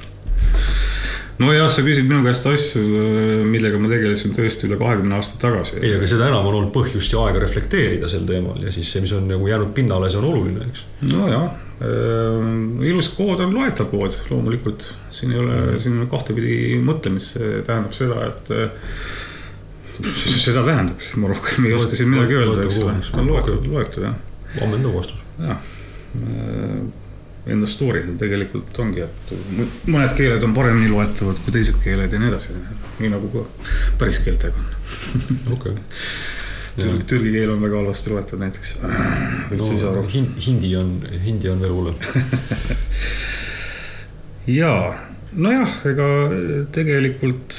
[1.42, 2.82] nojah, sa küsid minu käest asju,
[3.48, 5.78] millega ma tegelesin tõesti üle kahekümne aasta tagasi.
[5.80, 9.04] ei, aga seda enam on olnud põhjust ja aega reflekteerida sel teemal ja siis see,
[9.04, 10.84] mis on nagu jäänud pinnale, see on oluline, eks.
[11.06, 11.46] nojah
[11.78, 12.50] äh,,
[12.90, 14.90] ilus kood on loetav kood, loomulikult.
[15.14, 18.52] siin ei ole mm., siin on kahtepidi mõtlemist, see tähendab seda, et
[20.38, 24.02] seda tähendab, ma rohkem ei oska siin midagi öelda, eks ole, ta on loetud, loetud
[24.06, 24.16] jah.
[24.64, 25.20] ammendav vastus.
[25.42, 25.58] jah,
[26.22, 26.80] äh,
[27.54, 29.24] enda story tegelikult ongi, et
[29.88, 32.50] mõned keeled on paremini loetavad kui teised keeled ja nii edasi,
[33.00, 33.40] nii nagu ka
[34.00, 34.66] päris keeltega on.
[35.56, 35.74] okei.
[36.78, 38.68] Türgi, türgi keel on väga halvasti loetud näiteks.
[39.50, 40.04] üldse ei saa aru.
[40.44, 40.92] Hindi on,
[41.24, 41.96] hindi on veel hullem
[44.60, 44.70] ja,
[45.32, 46.06] nojah, ega
[46.74, 47.58] tegelikult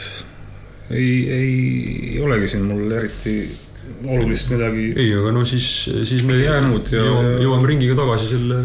[0.89, 3.35] ei, ei olegi siin mul eriti
[4.05, 4.91] olulist midagi.
[4.97, 5.67] ei, aga no siis,
[6.07, 8.59] siis me jäänud ja jõuame, jõuame ringiga tagasi selle,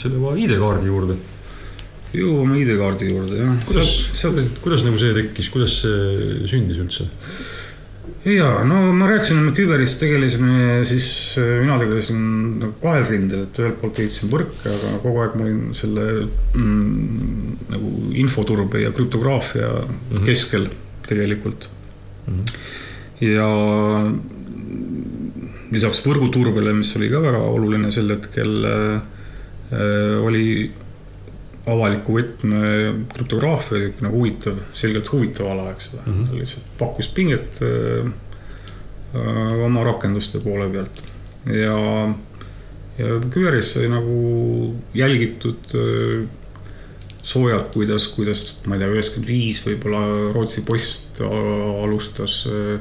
[0.00, 1.18] selle ID-kaardi juurde.
[2.16, 3.60] jõuame ID-kaardi juurde, jah.
[3.68, 3.92] kuidas,
[4.62, 7.10] kuidas nagu see tekkis, kuidas see sündis üldse?
[8.26, 11.08] ja no ma rääkisin, me Küberis tegelesime siis,
[11.38, 12.24] mina tegelesin
[12.62, 16.08] nagu kahel rindel, et ühelt poolt ehitasin võrke, aga kogu aeg ma olin selle
[16.54, 20.26] mm, nagu infoturbe ja krüptograafia mm -hmm.
[20.26, 20.68] keskel
[21.08, 21.68] tegelikult
[22.26, 22.38] mm.
[22.38, 22.46] -hmm.
[23.26, 23.50] ja
[25.72, 29.14] lisaks võrguturbele, mis oli ka väga oluline sel hetkel äh,,
[30.22, 30.44] oli
[31.66, 32.60] avaliku võtme
[33.10, 36.12] krüptograafia niisugune huvitav, selgelt huvitav ala, eks ole mm.
[36.12, 36.30] -hmm.
[36.30, 38.06] ta lihtsalt pakkus pinget äh,
[39.14, 41.02] äh, oma rakenduste poole pealt
[41.50, 41.78] ja,
[42.98, 46.28] ja Küberis sai nagu jälgitud äh,
[47.26, 50.02] soojalt, kuidas, kuidas ma ei tea, üheksakümmend viis võib-olla
[50.34, 52.76] Rootsi Post alustas öö,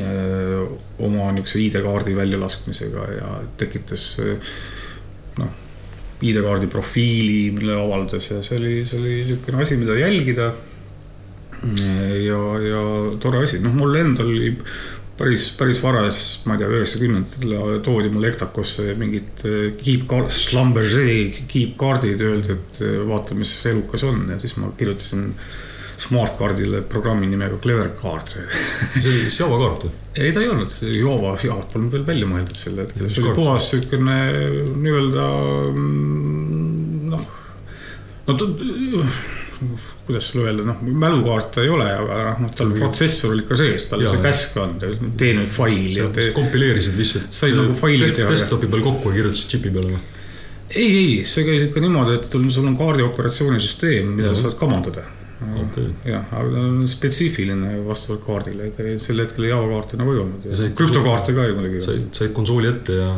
[0.00, 0.64] äh,
[0.98, 4.10] oma niisuguse ID-kaardi väljalaskmisega ja tekitas
[5.40, 5.52] noh,
[6.24, 10.52] ID-kaardi profiili, mille avaldas ja see oli, see oli niisugune asi, mida jälgida.
[12.26, 12.84] Ja, ja
[13.22, 14.52] tore asi, noh, mul endal oli
[15.16, 22.24] päris, päris varas, ma ei tea, üheksakümnendatel toodi mulle Ektakosse mingid eh, keep-card, Schlumberger keep-kaardid,
[22.24, 24.26] öeldi, et eh, vaata, mis elukas on.
[24.32, 25.30] Ja siis ma kirjutasin
[25.96, 28.28] Smartcardile programmi nimega Clever Card.
[29.00, 29.94] see oli siis Java kaart või?
[30.16, 33.70] ei, ta ei olnud, Java, Javat polnud veel välja mõeldud sel hetkel, see oli puhas
[33.72, 34.18] siukene
[34.76, 35.26] nii-öelda
[35.72, 37.26] mm, noh,
[38.28, 38.38] no
[40.06, 44.04] kuidas sulle öelda, noh, mälukaarte ei ole, aga noh, tal protsessor oli ikka sees, tal
[44.06, 46.30] see käsk on, tee nüüd fail ja tee.
[46.36, 47.32] kompileerisid lihtsalt.
[47.34, 48.28] sai nagu faili teha.
[48.30, 50.02] desktopi peal kokku ja kirjutasid džipi peale või?
[50.70, 55.06] ei, ei, see käis ikka niimoodi, et sul on kaardi operatsioonisüsteem, mida sa saad kamandada.
[55.36, 55.90] Okay.
[56.08, 60.46] jah, aga ta on spetsiifiline vastavalt kaardile, et sel hetkel Java kaarte nagu ei olnud.
[60.78, 61.82] krüptokaarte ka ju muidugi.
[61.84, 63.10] said, said konsooli ette ja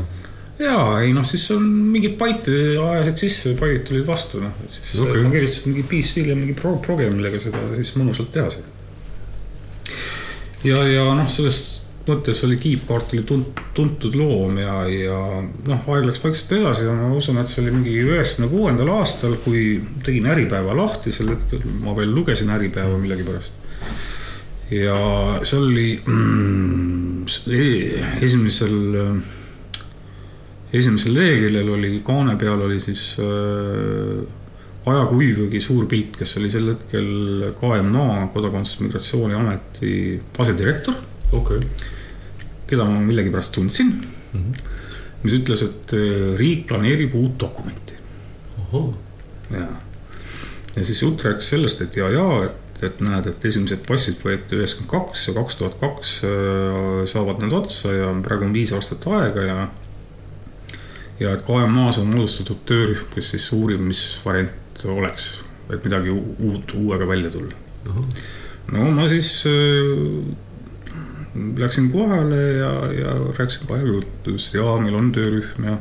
[0.59, 4.99] jaa, ei noh, siis on mingid baite ajasid sisse, baidid tulid vastu, noh, et siis
[5.05, 5.23] okay.
[5.25, 8.65] ma kirjutasin mingi PC-le mingi pro-, program, millega seda siis mõnusalt teha sai.
[10.67, 11.61] ja, ja noh, selles
[12.09, 16.95] mõttes oli Keepkart oli tunt-, tuntud loom ja, ja noh, aeg läks vaikselt edasi ja
[16.97, 21.61] ma usun, et see oli mingi üheksakümne kuuendal aastal, kui tegin Äripäeva lahti, sel hetkel
[21.85, 23.61] ma veel lugesin Äripäeva millegipärast
[24.71, 24.97] ja
[25.49, 27.27] seal oli mm,
[28.23, 28.75] esimesel,
[30.73, 34.21] esimesel leheküljel oli kaane peal oli siis äh,
[34.89, 37.09] Kaja Kuivõgi suur pilt, kes oli sel hetkel
[37.59, 39.93] KMA, Kodakondsus- Migratsiooni Ameti
[40.39, 40.95] asedirektor.
[41.33, 41.97] okei okay..
[42.69, 44.39] keda ma millegipärast tundsin mm.
[44.39, 44.71] -hmm.
[45.23, 47.95] mis ütles, et äh, riik planeerib uut dokumenti.
[49.51, 49.67] ja,
[50.77, 54.57] ja siis jutt rääkis sellest, et ja, ja, et, et näed, et esimesed passid võeti
[54.57, 59.07] üheksakümmend kaks ja kaks tuhat kaks äh, saavad need otsa ja praegu on viis aastat
[59.07, 59.69] aega ja
[61.21, 65.31] ja et KMA-s on moodustatud töörühm, kes siis uurib, mis variant oleks,
[65.73, 68.05] et midagi uut, uuega välja tulla.
[68.73, 70.23] no ma siis äh,
[71.59, 75.79] läksin kohale ja, ja rääkisin Kajaga juttu, ütles ja meil on töörühm ja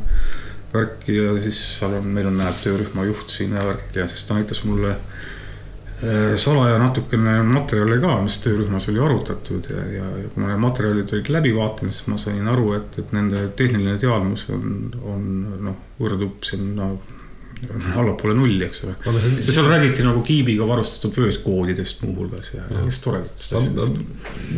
[0.73, 4.25] värki ja siis seal on, meil on, näeb töörühma juht siin ja värki ja siis
[4.27, 5.17] ta näitas mulle äh,
[6.37, 11.13] salaja natukene materjale ka, mis töörühmas oli arutatud ja, ja, ja kui ma need materjalid
[11.15, 14.67] olid läbi vaadanud, siis ma sain aru, et, et nende tehniline teadmus on,
[15.01, 15.23] on
[15.65, 16.99] noh, võrdub sinna no,
[17.97, 18.93] allapoole nulli, eks ole.
[19.09, 23.97] ja seal räägiti nagu kiibiga varustatud vöötkoodidest muuhulgas ja, ja just toredatest asjadest.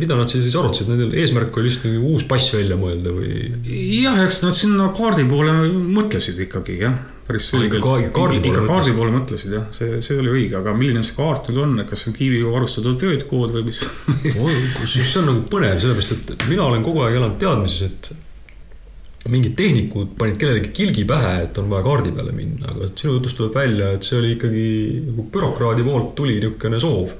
[0.02, 3.48] mida nad siis arutasid, nendel eesmärk oli lihtsalt uus pass välja mõelda või?
[4.02, 7.00] jah, eks nad sinna kaardi poole mõtlesid ikkagi jah
[7.30, 7.82] päris selgelt.
[8.14, 11.62] poole, ikka kaardi poole mõtlesid jah, see, see oli õige, aga milline see kaart nüüd
[11.64, 13.84] on, kas see on kiiviga varustatud vöötkood või mis
[14.94, 18.28] see on nagu põnev, sellepärast et mina olen kogu aeg elanud teadmises, et
[19.28, 23.36] mingid tehnikud panid kellelegi kilgi pähe, et on vaja kaardi peale minna, aga sinu jutust
[23.40, 24.68] tuleb välja, et see oli ikkagi
[25.10, 27.12] nagu bürokraadi poolt tuli niisugune soov.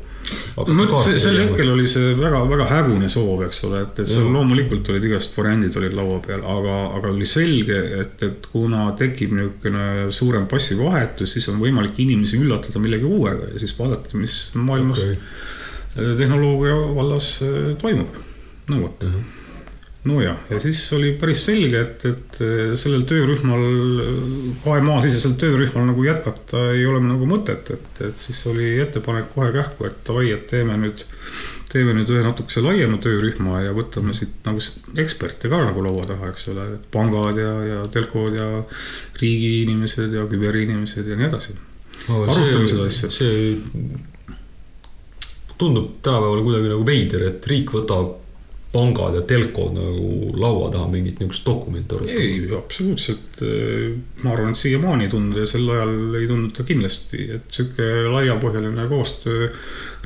[0.56, 5.09] Vot, sel hetkel oli see väga-väga hägune soov, eks ole, et, et seal loomulikult olid
[5.11, 10.46] igast variandid olid laua peal, aga, aga oli selge, et, et kuna tekib niisugune suurem
[10.50, 16.16] passivahetus, siis on võimalik inimesi üllatada millegi uuega ja siis vaadata, mis maailmas okay.
[16.20, 18.24] tehnoloogia vallas äh, toimub.
[18.70, 19.12] no vot uh.
[19.12, 19.39] -huh
[20.09, 22.39] nojah, ja siis oli päris selge, et, et
[22.81, 23.65] sellel töörühmal,
[24.65, 29.85] KMA-sisesel töörühmal nagu jätkata ei ole nagu mõtet, et, et siis oli ettepanek kohe kähku,
[29.91, 31.05] et davai, et teeme nüüd,
[31.73, 34.65] teeme nüüd ühe natukese laiema töörühma ja võtame siit nagu
[35.05, 38.49] eksperte ka nagu laua taha, eks ole, pangad ja, ja telkod ja
[39.21, 41.59] riigi inimesed ja küberinimesed ja nii edasi
[42.09, 42.25] no,.
[42.25, 43.13] arutame seda asja.
[43.13, 43.53] see
[45.61, 48.19] tundub tänapäeval kuidagi nagu veider, et riik võtab
[48.72, 52.22] pangad ja telkod nagu laua taha mingit niisugust dokumenti arutama?
[52.22, 53.40] ei, absoluutselt.
[54.22, 57.88] Ma arvan, et siiamaani ei tundu ja sel ajal ei tundunud ta kindlasti, et sihuke
[58.14, 59.48] laiapõhjaline koostöö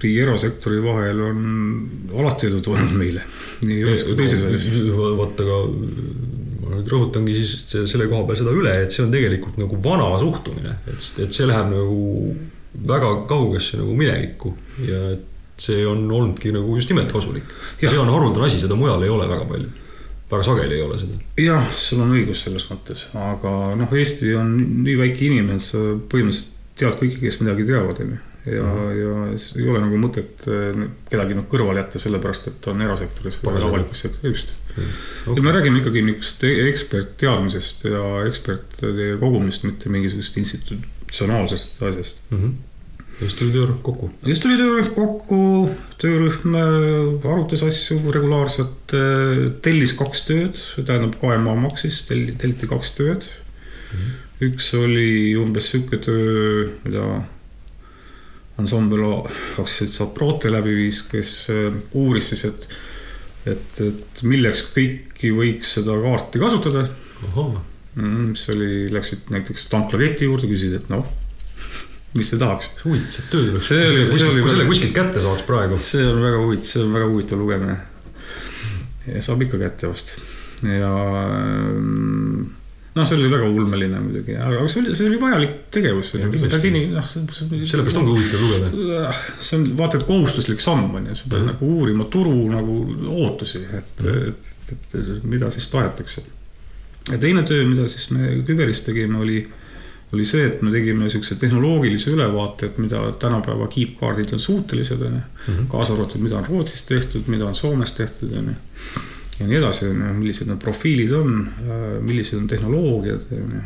[0.01, 1.45] riigi erasektori vahel on
[2.17, 3.27] alati edu toonud meile.
[3.69, 4.81] nii ühes kui teises asjas.
[5.19, 5.61] vot, aga
[6.65, 10.09] ma nüüd rõhutangi siis selle koha peal seda üle, et see on tegelikult nagu vana
[10.23, 12.01] suhtumine, et, et see läheb nagu
[12.89, 14.57] väga kaugesse nagu minevikku
[14.89, 17.49] ja et see on olnudki nagu just nimelt kasulik.
[17.81, 19.69] see on haruldane asi, seda mujal ei ole väga palju.
[20.31, 21.21] väga sageli ei ole seda.
[21.39, 26.53] jah, sul on õigus selles mõttes, aga noh, Eesti on nii väike inimene, sa põhimõtteliselt
[26.81, 28.17] tead kõiki, kes midagi teavad, onju.
[28.45, 28.97] ja mm, -hmm.
[28.99, 32.83] ja siis ei ole nagu mõtet eh, kedagi noh kõrvale jätta, sellepärast et ta on
[32.85, 34.83] erasektoris või avalikus sektoris, just mm.
[34.83, 35.31] -hmm.
[35.31, 35.37] Okay.
[35.37, 42.39] ja me räägime ikkagi niisugusest ekspertteadmisest ja ekspertide kogumist, mitte mingisugusest institutsionaalsest asjast mm.
[42.43, 42.74] -hmm
[43.21, 44.11] just tuli töörühm kokku.
[44.27, 45.71] just tuli töörühm kokku,
[46.03, 52.95] töörühm äh, arutas asju regulaarselt, äh, tellis kaks tööd, tähendab KMA maksis, telli, telliti kaks
[52.99, 53.99] tööd mm.
[53.99, 54.49] -hmm.
[54.49, 57.07] üks oli umbes sihuke töö, mida
[58.59, 59.05] ansambel
[59.59, 62.69] aktsiaselts Aprote läbi viis, kes äh, uuris siis, et,
[63.47, 66.89] et, et milleks kõiki võiks seda kaarti kasutada.
[67.95, 71.07] Mm, mis oli, läksid näiteks tanklaketi juurde, küsisid, et noh
[72.15, 72.71] mis te tahaks.
[72.85, 74.43] huvitav töö see oli, see oli.
[74.45, 75.79] kui selle kuskilt kätte saaks praegu.
[75.81, 77.79] see on väga huvitav, see on väga huvitav lugemine.
[79.07, 80.15] ja saab ikka kätte vast
[80.63, 80.93] ja
[81.75, 82.45] mm,
[82.95, 86.13] noh, see oli väga ulmeline muidugi, aga see oli, see oli vajalik tegevus.
[86.95, 87.11] noh.
[87.11, 89.11] sellepärast ongi huvitav lugeda.
[89.41, 91.53] see on vaata et kohustuslik samm on ju, sa pead mm -hmm.
[91.53, 92.79] nagu uurima turu nagu
[93.25, 94.29] ootusi, et mm, -hmm.
[94.29, 96.23] et, et, et mida siis tahetakse.
[97.13, 99.49] ja teine töö, mida siis me Küberis tegime, oli
[100.15, 105.19] oli see, et me tegime siukse tehnoloogilise ülevaate, et mida tänapäeva kiipkaardid on suutelised, on
[105.19, 105.25] ju.
[105.49, 105.67] Mhm.
[105.73, 108.57] kaasa arvatud, mida on Rootsis tehtud, mida on Soomes tehtud, on ju.
[109.41, 111.49] ja nii edasi, on ju, millised need profiilid on,
[112.01, 113.65] millised on tehnoloogiad, on ju.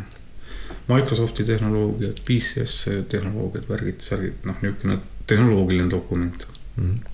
[0.88, 6.46] Microsofti tehnoloogiad, PCS tehnoloogiad, värgid, särgid, noh, niisugune tehnoloogiline dokument
[6.76, 6.84] mm.
[6.84, 7.08] -hmm.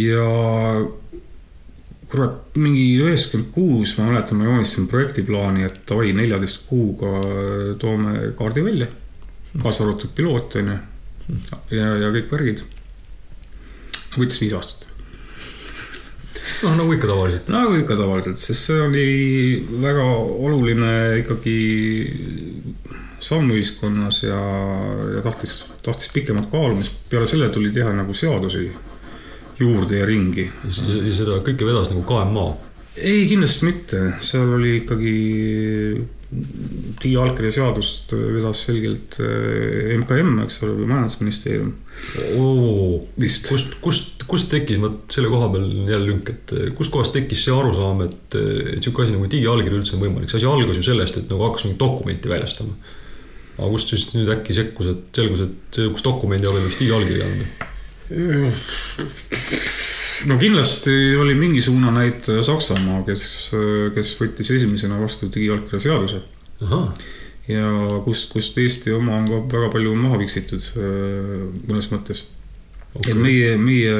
[0.00, 0.24] ja
[2.10, 7.12] kurat, mingi üheksakümmend kuus, ma mäletan, ma joonistasin projektiplaani, et davai, neljateist kuuga
[7.82, 8.88] toome kaardi välja.
[9.62, 10.78] kaasa arvatud piloot, on ju.
[11.74, 12.66] ja, ja kõik värgid.
[14.16, 14.86] võttis viis aastat
[16.62, 17.50] noh, nagu ikka tavaliselt.
[17.52, 19.06] nagu ikka tavaliselt, sest see oli
[19.82, 20.04] väga
[20.46, 20.92] oluline
[21.22, 21.56] ikkagi
[23.26, 24.40] samm ühiskonnas ja,
[25.16, 27.06] ja tahtis, tahtis pikemat kaalumist.
[27.10, 28.68] peale selle tuli teha nagu seadusi
[29.60, 30.48] juurde ja ringi.
[30.70, 32.46] seda kõike vedas nagu KMA.
[32.96, 35.16] ei, kindlasti mitte, seal oli ikkagi
[37.02, 41.74] digiallkirja seadust vedas selgelt eh, MKM, eks ole, või majandusministeerium
[43.20, 43.46] vist.
[43.48, 47.54] kust, kust, kust tekkis, vot selle koha peal on jälle lünk, et kustkohast tekkis see
[47.54, 51.20] arusaam, et, et sihuke asi nagu digiallkiri üldse on võimalik, see asi algas ju sellest,
[51.20, 52.76] et nagu hakkas mingit dokumenti väljastama.
[53.56, 57.72] aga kust siis nüüd äkki sekkus, et selgus, et sihukese dokumendi abil võiks digiallkirja anda?
[60.26, 63.26] No kindlasti oli mingi suunanäitaja Saksamaa, kes,
[63.94, 66.22] kes võttis esimesena vastu digiallkirja seaduse
[67.48, 72.24] ja kust, kust Eesti oma on ka väga palju maha viksitud öö, mõnes mõttes
[72.94, 73.12] okay..
[73.12, 73.94] et meie, meie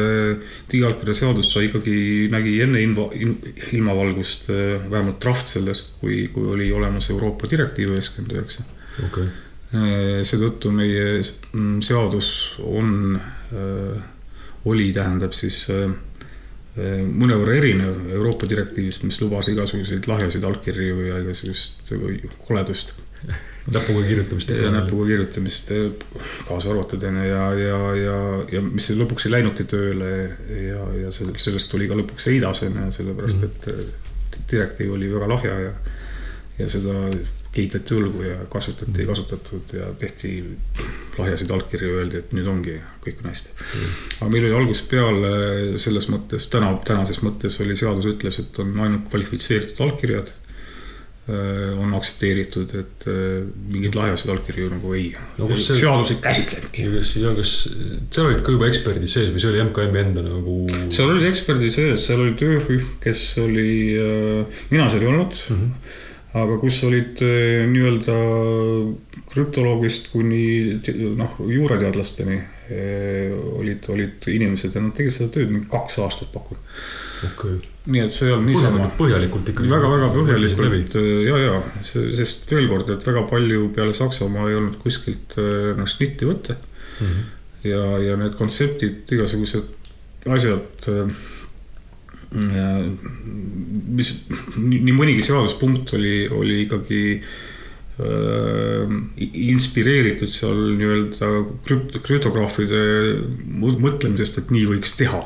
[0.72, 3.36] digiallkirja seadus sai ikkagi, nägi enne inva, in,
[3.76, 8.66] ilmavalgust öö, vähemalt draft sellest, kui, kui oli olemas Euroopa direktiiv üheksakümmend üheksa.
[9.06, 9.30] okei,
[10.26, 12.30] seetõttu meie mm, seadus
[12.62, 13.18] on,
[14.66, 15.88] oli, tähendab siis öö,
[16.78, 21.92] öö, mõnevõrra erinev Euroopa direktiivist, mis lubas igasuguseid lahjasid allkirju ja igasugust
[22.48, 22.94] koledust
[23.74, 24.50] näpuga kirjutamist.
[24.50, 25.70] ja näpuga kirjutamist
[26.48, 28.18] kaasa arvatud onju ja, ja, ja,
[28.52, 30.10] ja mis lõpuks ei läinudki tööle
[30.50, 34.12] ja, ja sel- sellest tuli ka lõpuks eidas onju, sellepärast et eh,
[34.52, 35.72] direktiiv oli väga lahja ja,
[36.60, 36.94] ja seda
[37.56, 40.32] kiiteti õlgu ja kasutati ja kasutatud ja tehti
[41.16, 43.54] lahjasid allkirju, öeldi, et nüüd ongi, kõik on hästi.
[44.20, 45.30] aga meil oli algusest peale
[45.82, 51.96] selles mõttes, täna, tänases mõttes oli seadus ütles, et on ainult kvalifitseeritud allkirjad äh, on
[51.96, 55.08] aktsepteeritud, et äh, mingeid lahjasid allkirju nagu ei
[55.40, 56.88] No see- seadus ei käsitlenudki.
[56.98, 57.52] kas, ja kas
[58.10, 60.58] seal olid ka juba eksperdid sees või see oli MKM-i enda nagu?
[60.92, 63.70] seal olid eksperdid sees, seal oli töörühm, kes oli,
[64.70, 66.02] mina seal ei olnud mm, -hmm.
[66.34, 68.16] Aga kus olid äh, nii-öelda
[69.30, 70.76] krüptoloogist kuni
[71.16, 72.36] noh, juurateadlasteni
[72.72, 76.60] eh, olid, olid inimesed ja nad tegid seda tööd mingi kaks aastat pakun.
[77.28, 77.58] okei,
[77.92, 79.70] nii et see on niisama põhjalikult ikkagi.
[79.70, 80.96] väga-väga põhjalikult
[81.26, 85.36] ja, ja see, sest veel kord, et väga palju peale Saksamaa ei olnud kuskilt
[85.76, 86.56] noh snitti võtta
[87.00, 87.68] Mm -hmm.
[87.68, 89.64] ja, ja need kontseptid, igasugused
[90.26, 90.86] asjad,
[92.34, 94.12] mis
[94.58, 98.94] nii, mõnigi seaduspunkt oli, oli ikkagi äh,
[99.46, 101.30] inspireeritud seal nii-öelda
[101.66, 102.82] krüpt-, krüptograafide
[103.46, 105.22] mõ- mõtlemisest, et nii võiks teha.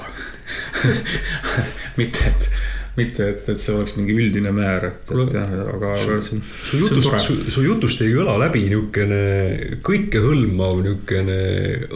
[1.99, 2.51] Mitte, et,
[2.97, 6.43] mitte, et, et see oleks mingi üldine määr, et, et jah, aga, su on
[6.81, 9.21] jutust, su, su jutust ei kõla läbi niisugune
[9.87, 11.39] kõikehõlmav niisugune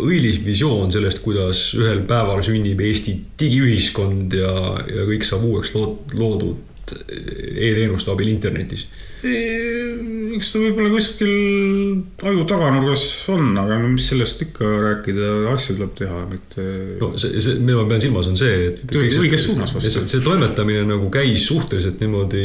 [0.05, 4.55] õilis visioon sellest, kuidas ühel päeval sünnib Eesti digiühiskond ja,
[4.91, 8.87] ja kõik saab uueks lood, loodud e-teenuste abil internetis.
[9.25, 15.95] eks ta võib-olla kuskil aju taganurgas on, aga no mis sellest ikka rääkida, asja tuleb
[15.97, 16.67] teha, mitte
[17.01, 20.05] no see, see, mida ma pean silmas, on see, et õiges suunas vastu.
[20.05, 22.45] see, toimetamine nagu käis suhteliselt niimoodi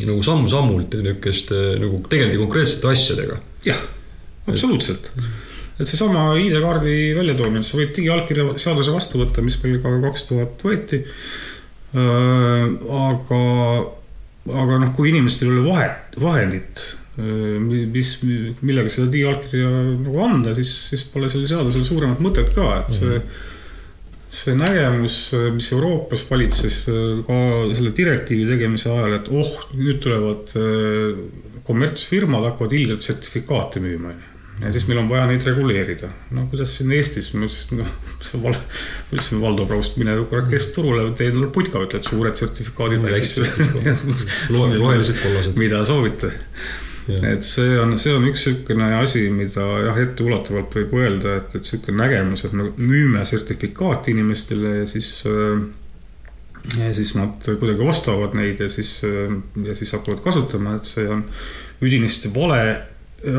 [0.00, 3.38] nagu samm-sammult ja niisuguste nagu tegeldi konkreetsete asjadega.
[3.66, 3.80] jah,
[4.48, 5.10] absoluutselt.
[5.78, 10.64] et seesama ID-kaardi väljatoomine, sa võid digiallkirja seaduse vastu võtta, mis meil ka kaks tuhat
[10.64, 11.02] võeti.
[11.92, 13.44] aga,
[14.48, 16.84] aga noh, kui inimestel ei ole vahet, vahendit,
[17.92, 18.12] mis,
[18.64, 19.70] millega seda digiallkirja
[20.00, 23.18] nagu anda, siis, siis pole sellel seadusel suuremat mõtet ka, et see
[24.32, 25.16] see nägemus,
[25.52, 26.78] mis Euroopas valitses
[27.26, 27.38] ka
[27.76, 30.54] selle direktiivi tegemise ajal, et oh, nüüd tulevad
[31.68, 34.31] kommertsfirmad hakkavad ilgelt sertifikaate müüma, onju.
[34.62, 36.08] Ja siis meil on vaja neid reguleerida.
[36.36, 37.90] no kuidas siin Eestis, ma ütlesin, noh,
[38.22, 43.04] see val-, ma ütlesin Valdo Praust, mine kurat keskturule, tee endale putka, ütled suured sertifikaadid.
[44.52, 45.58] Rohelised, kollased.
[45.60, 46.32] mida soovite
[47.02, 51.64] et see on, see on üks niisugune asi, mida jah, etteulatuvalt võib öelda, et, et
[51.64, 55.64] niisugune nägemus, et me müüme sertifikaati inimestele ja siis äh,
[56.78, 59.00] ja siis nad kuidagi ostavad neid ja siis,
[59.64, 61.24] ja siis hakkavad kasutama, et see on
[61.82, 62.62] üdinisti vale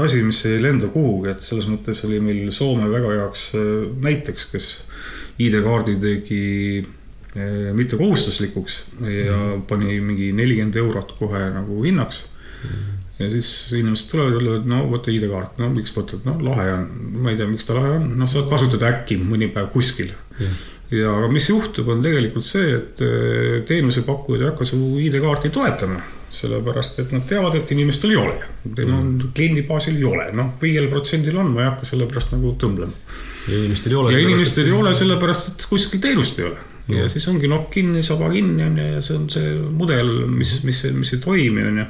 [0.03, 3.69] asi, mis ei lenda kuhugi, et selles mõttes oli meil Soome väga heaks äh,
[4.03, 4.69] näiteks, kes
[5.43, 6.43] ID-kaardi tegi
[6.81, 8.79] äh, mitte kohustuslikuks
[9.09, 12.25] ja pani mingi nelikümmend eurot kohe nagu hinnaks.
[13.19, 16.87] Ja siis inimesed tulevad ja ütlevad, no võta ID-kaart, no miks võtad, no lahe on,
[17.21, 20.09] ma ei tea, miks ta lahe on, noh, saad kasutada äkki mõni päev kuskil.
[20.39, 20.49] ja.
[21.13, 26.01] Aga mis juhtub, on tegelikult see, et eh, teenusepakkujad ei hakka su ID-kaarti toetama,
[26.33, 28.35] sellepärast et nad teavad, et inimestel ei ole.
[28.75, 32.33] Teil on kliendi baasil ei ole, noh, viiel protsendil on, ma ei hakka selle pärast
[32.35, 33.01] nagu tõmblema.
[33.47, 34.13] ja inimestel ei ole.
[34.13, 38.03] ja inimestel ei ole sellepärast, et kuskil teenust ei ole ja siis ongi nokk kinni,
[38.03, 41.77] saba kinni on ju ja see on see mudel, mis, mis, mis ei toimi, on
[41.79, 41.85] ju.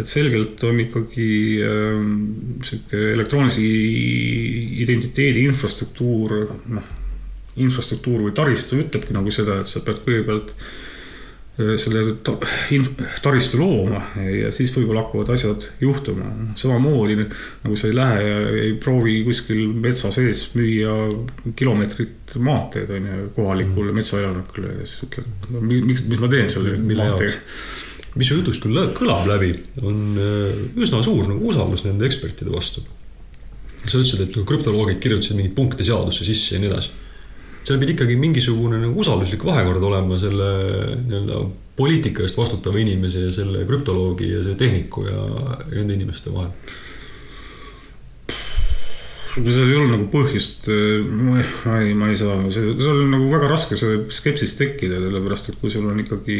[0.00, 1.28] et selgelt on ikkagi
[1.62, 2.06] äh,
[2.66, 3.66] sihuke elektroonilise
[4.82, 6.38] identiteedi infrastruktuur,
[6.72, 6.94] noh,
[7.62, 10.72] infrastruktuur või taristu ütlebki nagu seda, et sa pead kõigepealt äh,
[11.80, 12.36] selle ta-
[12.74, 16.30] inf- taristu looma ja siis võib-olla hakkavad asjad juhtuma.
[16.58, 20.96] samamoodi nagu sa ei lähe ja ei proovi kuskil metsa sees müüa
[21.56, 25.28] kilomeetrit maanteed on ju kohalikule metsaelanikule ja siis ütled,
[25.60, 27.36] miks, mis ma teen selle maanteega.
[28.16, 29.52] mis su jutust küll kõlab läbi,
[29.82, 32.84] on äh, üsna suur nagu usaldus nende ekspertide vastu.
[33.84, 36.92] sa ütlesid, et krüptoloogid kirjutasid mingeid punkte seadusse sisse ja nii edasi.
[37.62, 40.48] Seal pidi ikkagi mingisugune nagu usalduslik vahekord olema selle
[41.06, 41.42] nii-öelda
[41.78, 45.26] poliitika eest vastutava inimese ja selle krüptoloogi ja selle tehniku ja
[45.72, 46.50] nende inimeste vahel.
[49.32, 50.66] seal ei ole nagu põhjust,
[51.08, 51.38] ma
[51.80, 55.62] ei, ma ei, saa, see, seal on nagu väga raske see skepsist tekkida, sellepärast et
[55.62, 56.36] kui sul on ikkagi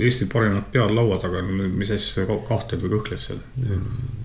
[0.00, 3.42] Eesti parimad pead laua taga, mis asja sa kahtled või kõhkled seal?
[3.58, 4.21] küsin.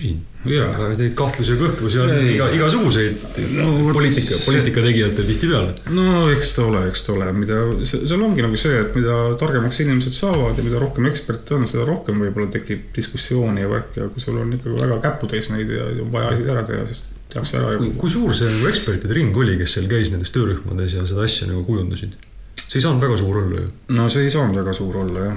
[0.00, 0.86] Jaa.
[0.96, 2.30] Neid kahtlusi ja kõhklusi on Ei.
[2.34, 3.18] iga, igasuguseid
[3.58, 5.74] No poliitika, see- poliitika tegijatel tihtipeale.
[5.92, 9.80] no eks ta ole, eks ta ole, mida, seal ongi nagu see, et mida targemaks
[9.84, 14.08] inimesed saavad ja mida rohkem eksperte on, seda rohkem võib-olla tekib diskussiooni ja värki ja
[14.08, 17.02] kui sul on ikkagi väga käputäis neid ja on vaja asju ära teha, siis
[17.34, 20.96] tehakse ära kui kui suur see nagu ekspertide ring oli, kes seal käis nendes töörühmades
[20.96, 22.16] ja seda asja nagu kujundasid?
[22.64, 23.68] see ei saanud väga suur olla ju.
[23.98, 25.36] no see ei saanud väga suur olla jah.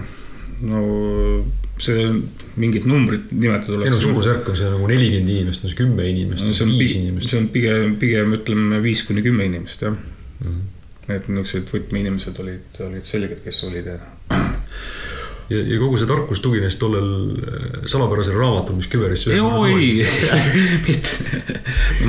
[0.71, 0.81] no
[1.81, 2.05] see
[2.61, 4.03] mingit numbrit nimetada ei no oleks.
[4.05, 7.29] suurusjärk on see nagu nelikümmend inimest, no see kümme inimest, see on viis inimest.
[7.29, 9.97] see on pigem, pigem ütleme viis kuni kümme inimest jah.
[10.43, 10.61] Mhm.
[11.13, 13.97] et niisugused võtmeinimesed olid, olid selged, kes olid ja
[15.49, 19.35] ja, ja kogu see tarkus tugines tollel äh, salapärasel raamatul, mis küberisse.
[19.41, 20.05] oi,
[20.87, 21.43] mitte.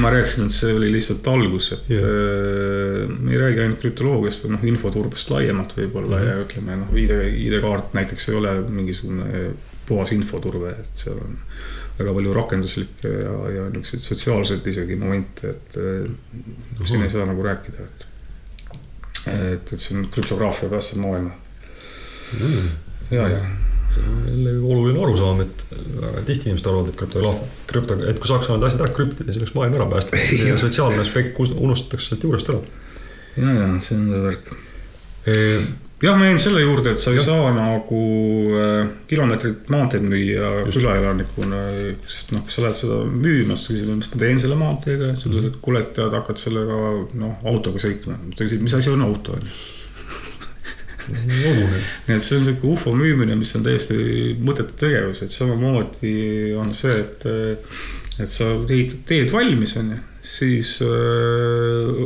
[0.01, 3.11] ma rääkisin, et see oli lihtsalt algus, et yeah.
[3.19, 6.33] me ei räägi ainult krüptoloogiast või noh, infoturbest laiemalt võib-olla mm -hmm.
[6.33, 7.15] ja ütleme noh, ID,
[7.49, 9.45] ID-kaart näiteks ei ole mingisugune
[9.89, 11.39] puhas infoturve, et seal on
[11.99, 16.11] väga palju rakenduslikke ja, ja niisuguseid sotsiaalseid isegi momente, et äh,
[16.89, 18.11] siin ei saa nagu rääkida, et
[19.25, 21.31] et, et see on krüptograafia päästev maailma
[22.41, 22.69] Mm.
[23.15, 23.43] ja, ja
[23.95, 25.67] see on jälle oluline arusaam, et
[26.01, 27.41] väga tihti inimesed arvavad, et krüptograaf,
[27.71, 31.01] krüpto, et kui saaks need asjad ära krüptida, siis oleks maailm ära päästetud ja sotsiaalne
[31.05, 32.61] aspekt kus- unustatakse sealt juurest ära.
[33.39, 34.53] ja, ja see on see värk.
[36.05, 37.27] jah, ma jäin selle juurde, et sa ei Jah.
[37.31, 38.01] saa nagu
[38.59, 41.63] äh, kilomeetrit maanteed müüa külaelanikuna,
[42.09, 45.49] sest noh, sa lähed seda müüma, siis küsid, mis ma teen selle maanteega, sa ütled,
[45.53, 46.83] et kuule, et tead, hakkad sellega
[47.23, 48.19] noh, autoga sõitma.
[48.35, 49.55] ta küsib, mis asi on auto, on ju.
[49.55, 49.84] hobune.
[52.07, 56.73] Nii et see on sihuke ufo müümine, mis on täiesti mõttetu tegevus, et samamoodi on
[56.77, 57.27] see, et,
[58.23, 62.05] et sa ehitad teed valmis, on ju, siis äh,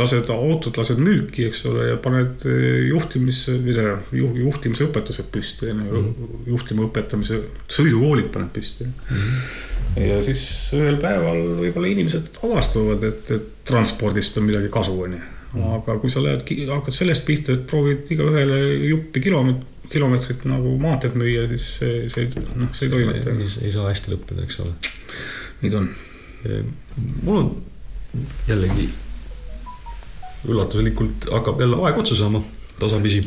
[0.00, 5.84] lased autot, lased müüki, eks ole, ja paned äh, juhtimis, mida juh,, juhtimisõpetused püsti, on
[5.84, 6.06] ju,
[6.54, 8.88] juhtima õpetamise, sõidukoolid paned püsti.
[8.88, 9.20] Mm.
[9.20, 10.08] -hmm.
[10.08, 10.46] ja siis
[10.78, 16.10] ühel päeval võib-olla inimesed avastavad, et, et transpordist on midagi kasu, on ju aga kui
[16.12, 21.66] sa lähed, hakkad sellest pihta, et proovid igaühele juppi kilomeetrit, kilomeetrit nagu maanteed müüa, siis
[21.82, 23.34] see, see, noh, see ei toimeta.
[23.36, 24.72] ei, ei saa hästi lõppeda, eks ole.
[25.62, 25.90] nii ta on.
[27.26, 27.50] mul on
[28.48, 28.88] jällegi
[30.48, 32.42] üllatuslikult hakkab jälle aeg otsa saama
[32.80, 33.22] tasapisi.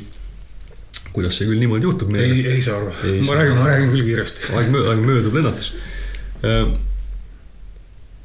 [1.15, 3.93] kuidas see küll niimoodi juhtub ei, meiega, ei saa aru Ei, ma räägin, ma räägin
[3.93, 4.49] küll kiiresti.
[4.51, 5.71] aeg möödub, aeg möödub lennates.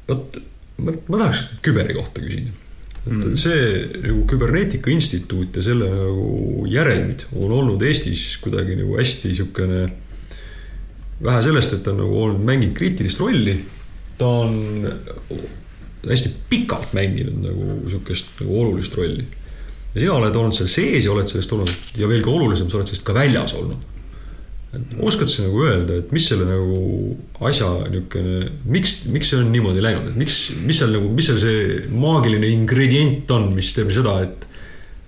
[0.09, 0.41] vot,
[0.77, 2.51] ma, ma tahaks küberi kohta küsida.
[3.09, 3.61] Et see
[4.03, 9.89] nagu küberneetika instituut ja selle nagu järelmid on olnud Eestis kuidagi nagu hästi siukene.
[11.21, 13.53] vähe sellest, et ta on nagu olnud, mänginud kriitilist rolli,
[14.17, 14.87] ta on
[16.07, 19.25] hästi pikalt mänginud nagu sihukest nagu olulist rolli.
[19.93, 22.89] ja sina oled olnud seal sees ja oled sellest olnud ja veelgi olulisem, sa oled
[22.89, 23.90] sellest ka väljas olnud.
[25.03, 29.83] Oskad sa nagu öelda, et mis selle nagu asja niisugune, miks, miks see on niimoodi
[29.83, 34.15] läinud, et miks, mis seal nagu, mis seal see maagiline ingredient on, mis teeb seda,
[34.23, 34.47] et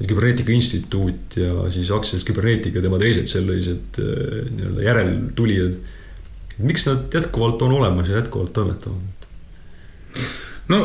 [0.02, 5.76] et Küberneetika Instituut ja siis aktsiaselts Küberneetika tema teised sellised äh, nii-öelda järeltulijad.
[6.58, 9.28] miks nad jätkuvalt on olemas ja jätkuvalt toimetavad?
[10.72, 10.80] No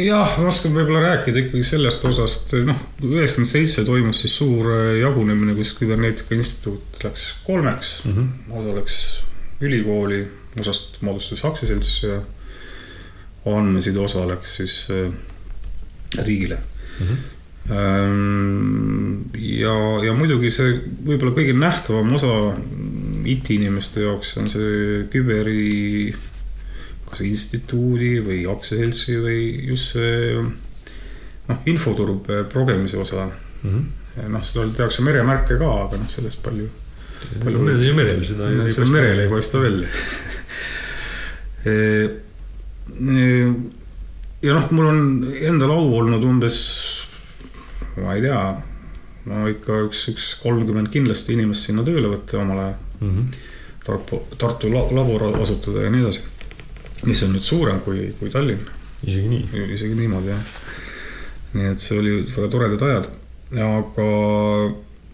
[0.00, 4.86] jah, ma oskan võib-olla rääkida ikkagi sellest osast, noh, üheksakümmend seitse toimus siis suur äh,
[5.02, 8.16] jagunemine, kus Küberneetika Instituut läks kolmeks mm.
[8.16, 8.58] -hmm.
[8.60, 8.98] osa läks
[9.62, 10.24] ülikooli,
[10.60, 12.20] osast moodustus aktsiaselts ja
[13.46, 15.12] andmeside osa läks siis äh,
[16.24, 16.58] riigile
[17.00, 17.18] Mhm.
[17.70, 20.72] Ähm, ja, ja muidugi see
[21.06, 22.56] võib-olla kõige nähtavam osa
[23.28, 26.10] IT-inimeste jaoks on see küberi,
[27.12, 30.36] kas instituudi või aktsiaseltsi või just see
[31.48, 33.68] noh, infoturbe progemise osa mm.
[33.68, 34.32] -hmm.
[34.32, 36.68] noh, seda tehakse meremärke ka, aga noh, sellest palju,
[37.44, 39.88] palju meil ja merel seda see merel ei paista välja.
[44.42, 45.00] ja noh, mul on
[45.38, 46.58] endal au olnud umbes,
[48.00, 48.42] ma ei tea,
[49.30, 52.76] no ikka üks, üks kolmkümmend kindlasti inimest sinna tööle võtta omal ajal.
[53.00, 53.08] mm.
[53.08, 53.48] -hmm.
[53.82, 56.20] Tartu, Tartu la- labor asutada ja nii edasi.
[57.08, 58.62] Mis on nüüd suurem kui, kui Tallinn,
[59.02, 59.66] isegi nii.
[59.74, 60.54] isegi niimoodi jah.
[61.56, 63.08] nii et see oli väga toredad ajad,
[63.60, 64.08] aga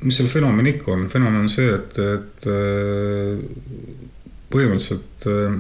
[0.07, 3.41] mis selle fenomen ikka on, fenomen on see, et, et äh,
[4.53, 5.57] põhimõtteliselt äh,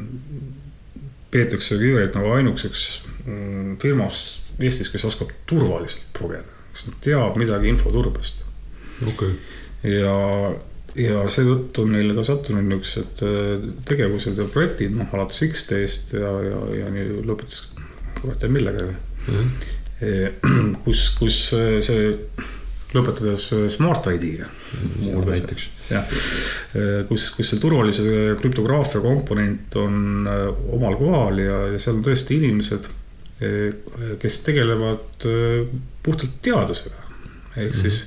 [1.32, 2.84] peetakse Kiiverit nagu ainukeseks
[3.24, 8.44] mm, firmaks Eestis, kes oskab turvaliselt progeda, kes teab midagi infoturbest
[9.06, 10.14] okei okay., ja,
[10.98, 16.32] ja seetõttu on neile ka sattunud niisugused äh, tegevused ja projektid, noh alates X-teest ja,
[16.48, 17.68] ja, ja nii lõpetas
[18.18, 18.88] kurat teab millega.
[20.84, 22.12] kus, kus äh, see
[22.94, 24.46] lõpetades Smart ID-ga.
[25.28, 25.66] näiteks.
[25.90, 26.06] jah,
[27.08, 30.24] kus, kus see turvalisuse krüptograafia komponent on
[30.76, 32.88] omal kohal ja, ja seal on tõesti inimesed,
[34.22, 35.26] kes tegelevad
[36.04, 37.04] puhtalt teadusega.
[37.60, 38.06] ehk siis,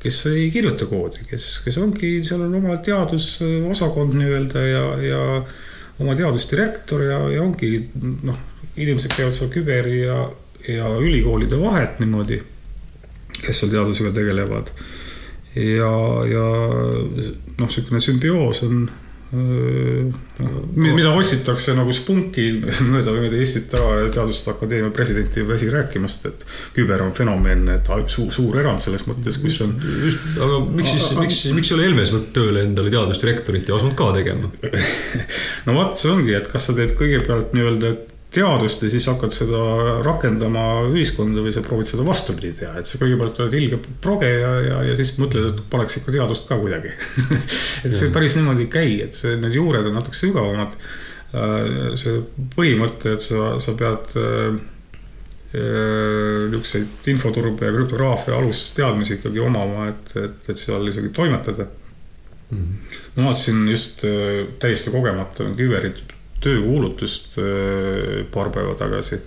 [0.00, 5.24] kes ei kirjuta koodi, kes, kes ongi, seal on oma teadusosakond nii-öelda ja, ja
[6.00, 7.74] oma teadusdirektor ja, ja ongi
[8.24, 8.38] noh,
[8.80, 10.22] inimesed käivad seal küberi ja,
[10.68, 12.40] ja ülikoolide vahet niimoodi,
[13.40, 14.72] kes seal teadusega tegelevad.
[15.58, 15.92] Ja,
[16.30, 18.84] ja noh, niisugune sümbioos on,
[19.30, 22.46] mida otsitakse nagu spunki
[22.90, 26.42] mööda, mööda Eestit ära Teaduste Akadeemia presidenti väsi rääkimast, et
[26.74, 29.76] küber on fenomen, et suur, suur erand selles mõttes, kus on.
[30.02, 33.94] just, aga miks siis, miks, miks ei ole Helmes võtnud tööle endale teadusdirektorit ja asunud
[33.98, 34.50] ka tegema?
[35.68, 37.94] no vot, see ongi, et kas sa teed kõigepealt nii-öelda
[38.34, 39.60] teadust ja siis hakkad seda
[40.06, 44.52] rakendama ühiskonda või sa proovid seda vastupidi teha, et sa kõigepealt oled ilge proge ja,
[44.62, 46.92] ja, ja siis mõtled, et paneks ikka teadust ka kuidagi
[47.86, 50.76] et see päris niimoodi ei käi, et see, need juured on natuke sügavamad.
[51.98, 52.20] see
[52.56, 54.14] põhimõte, et sa, sa pead
[55.50, 61.66] niisuguseid infoturbe ja krüptograafia alusteadmisi ikkagi omama, et, et, et seal isegi toimetada.
[62.50, 66.02] ma vaatasin just äh, täiesti kogemata Küberit
[66.44, 69.20] töökuulutust äh, paar päeva tagasi.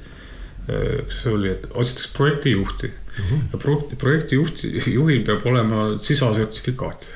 [0.64, 2.88] see oli, et otsitakse projektijuhti
[3.20, 3.40] uh -huh.
[3.54, 7.08] ja pro-, projektijuht, juhil peab olema sisasertifikaat.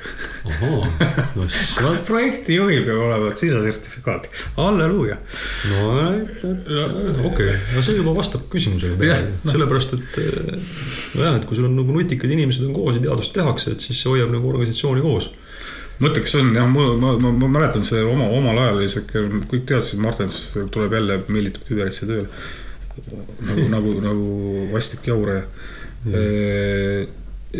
[1.82, 5.16] no projektijuhil peab olema sisasertifikaat, halleluuja.
[5.70, 5.98] no
[7.24, 8.96] okei okay., no see juba vastab küsimusele
[9.50, 10.20] sellepärast, et
[11.14, 14.02] nojah, et kui sul on nagu nutikad inimesed on koos ja teadust tehakse, et siis
[14.02, 15.32] see hoiab nagu organisatsiooni koos.
[16.02, 19.66] Mõtteks on jah, ma, ma, ma, ma mäletan see oma, omal ajal oli sihuke, kõik
[19.68, 20.40] teadsid, Martens
[20.74, 22.28] tuleb jälle, meelitab küberisse tööle.
[23.46, 25.44] nagu, nagu, nagu vastik jauraja.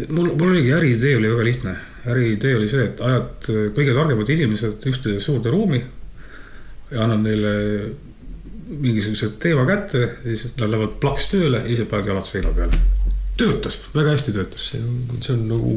[0.09, 1.77] mul, mul oligi äriidee oli väga lihtne.
[2.09, 5.83] äriidee oli see, et ajad kõige targemad inimesed ühte suurde ruumi
[6.91, 7.55] ja annad neile
[8.69, 12.81] mingisuguse teema kätte ja siis nad lähevad plaks tööle ja ise panevad jalad seina peale.
[13.39, 14.69] töötas, väga hästi töötas.
[14.71, 15.75] see on, see on nagu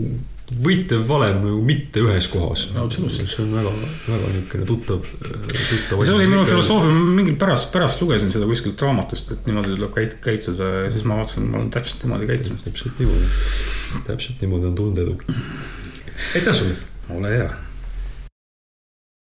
[0.51, 2.65] võitev valem nagu mitte ühes kohas.
[2.75, 3.31] Absoluutselt.
[3.31, 3.71] see on väga,
[4.09, 6.03] väga niisugune tuttav, tuttav.
[6.03, 9.95] see oli minu filosoofia, ma mingi pärast, pärast lugesin seda kuskilt raamatust, et niimoodi tuleb
[9.95, 12.63] käit-, käituda ja siis ma vaatasin, ma olen täpselt niimoodi käitunud.
[12.67, 13.33] täpselt niimoodi,
[14.11, 15.17] täpselt niimoodi on tunda edu.
[16.35, 16.79] aitäh sulle.
[17.09, 17.51] ole hea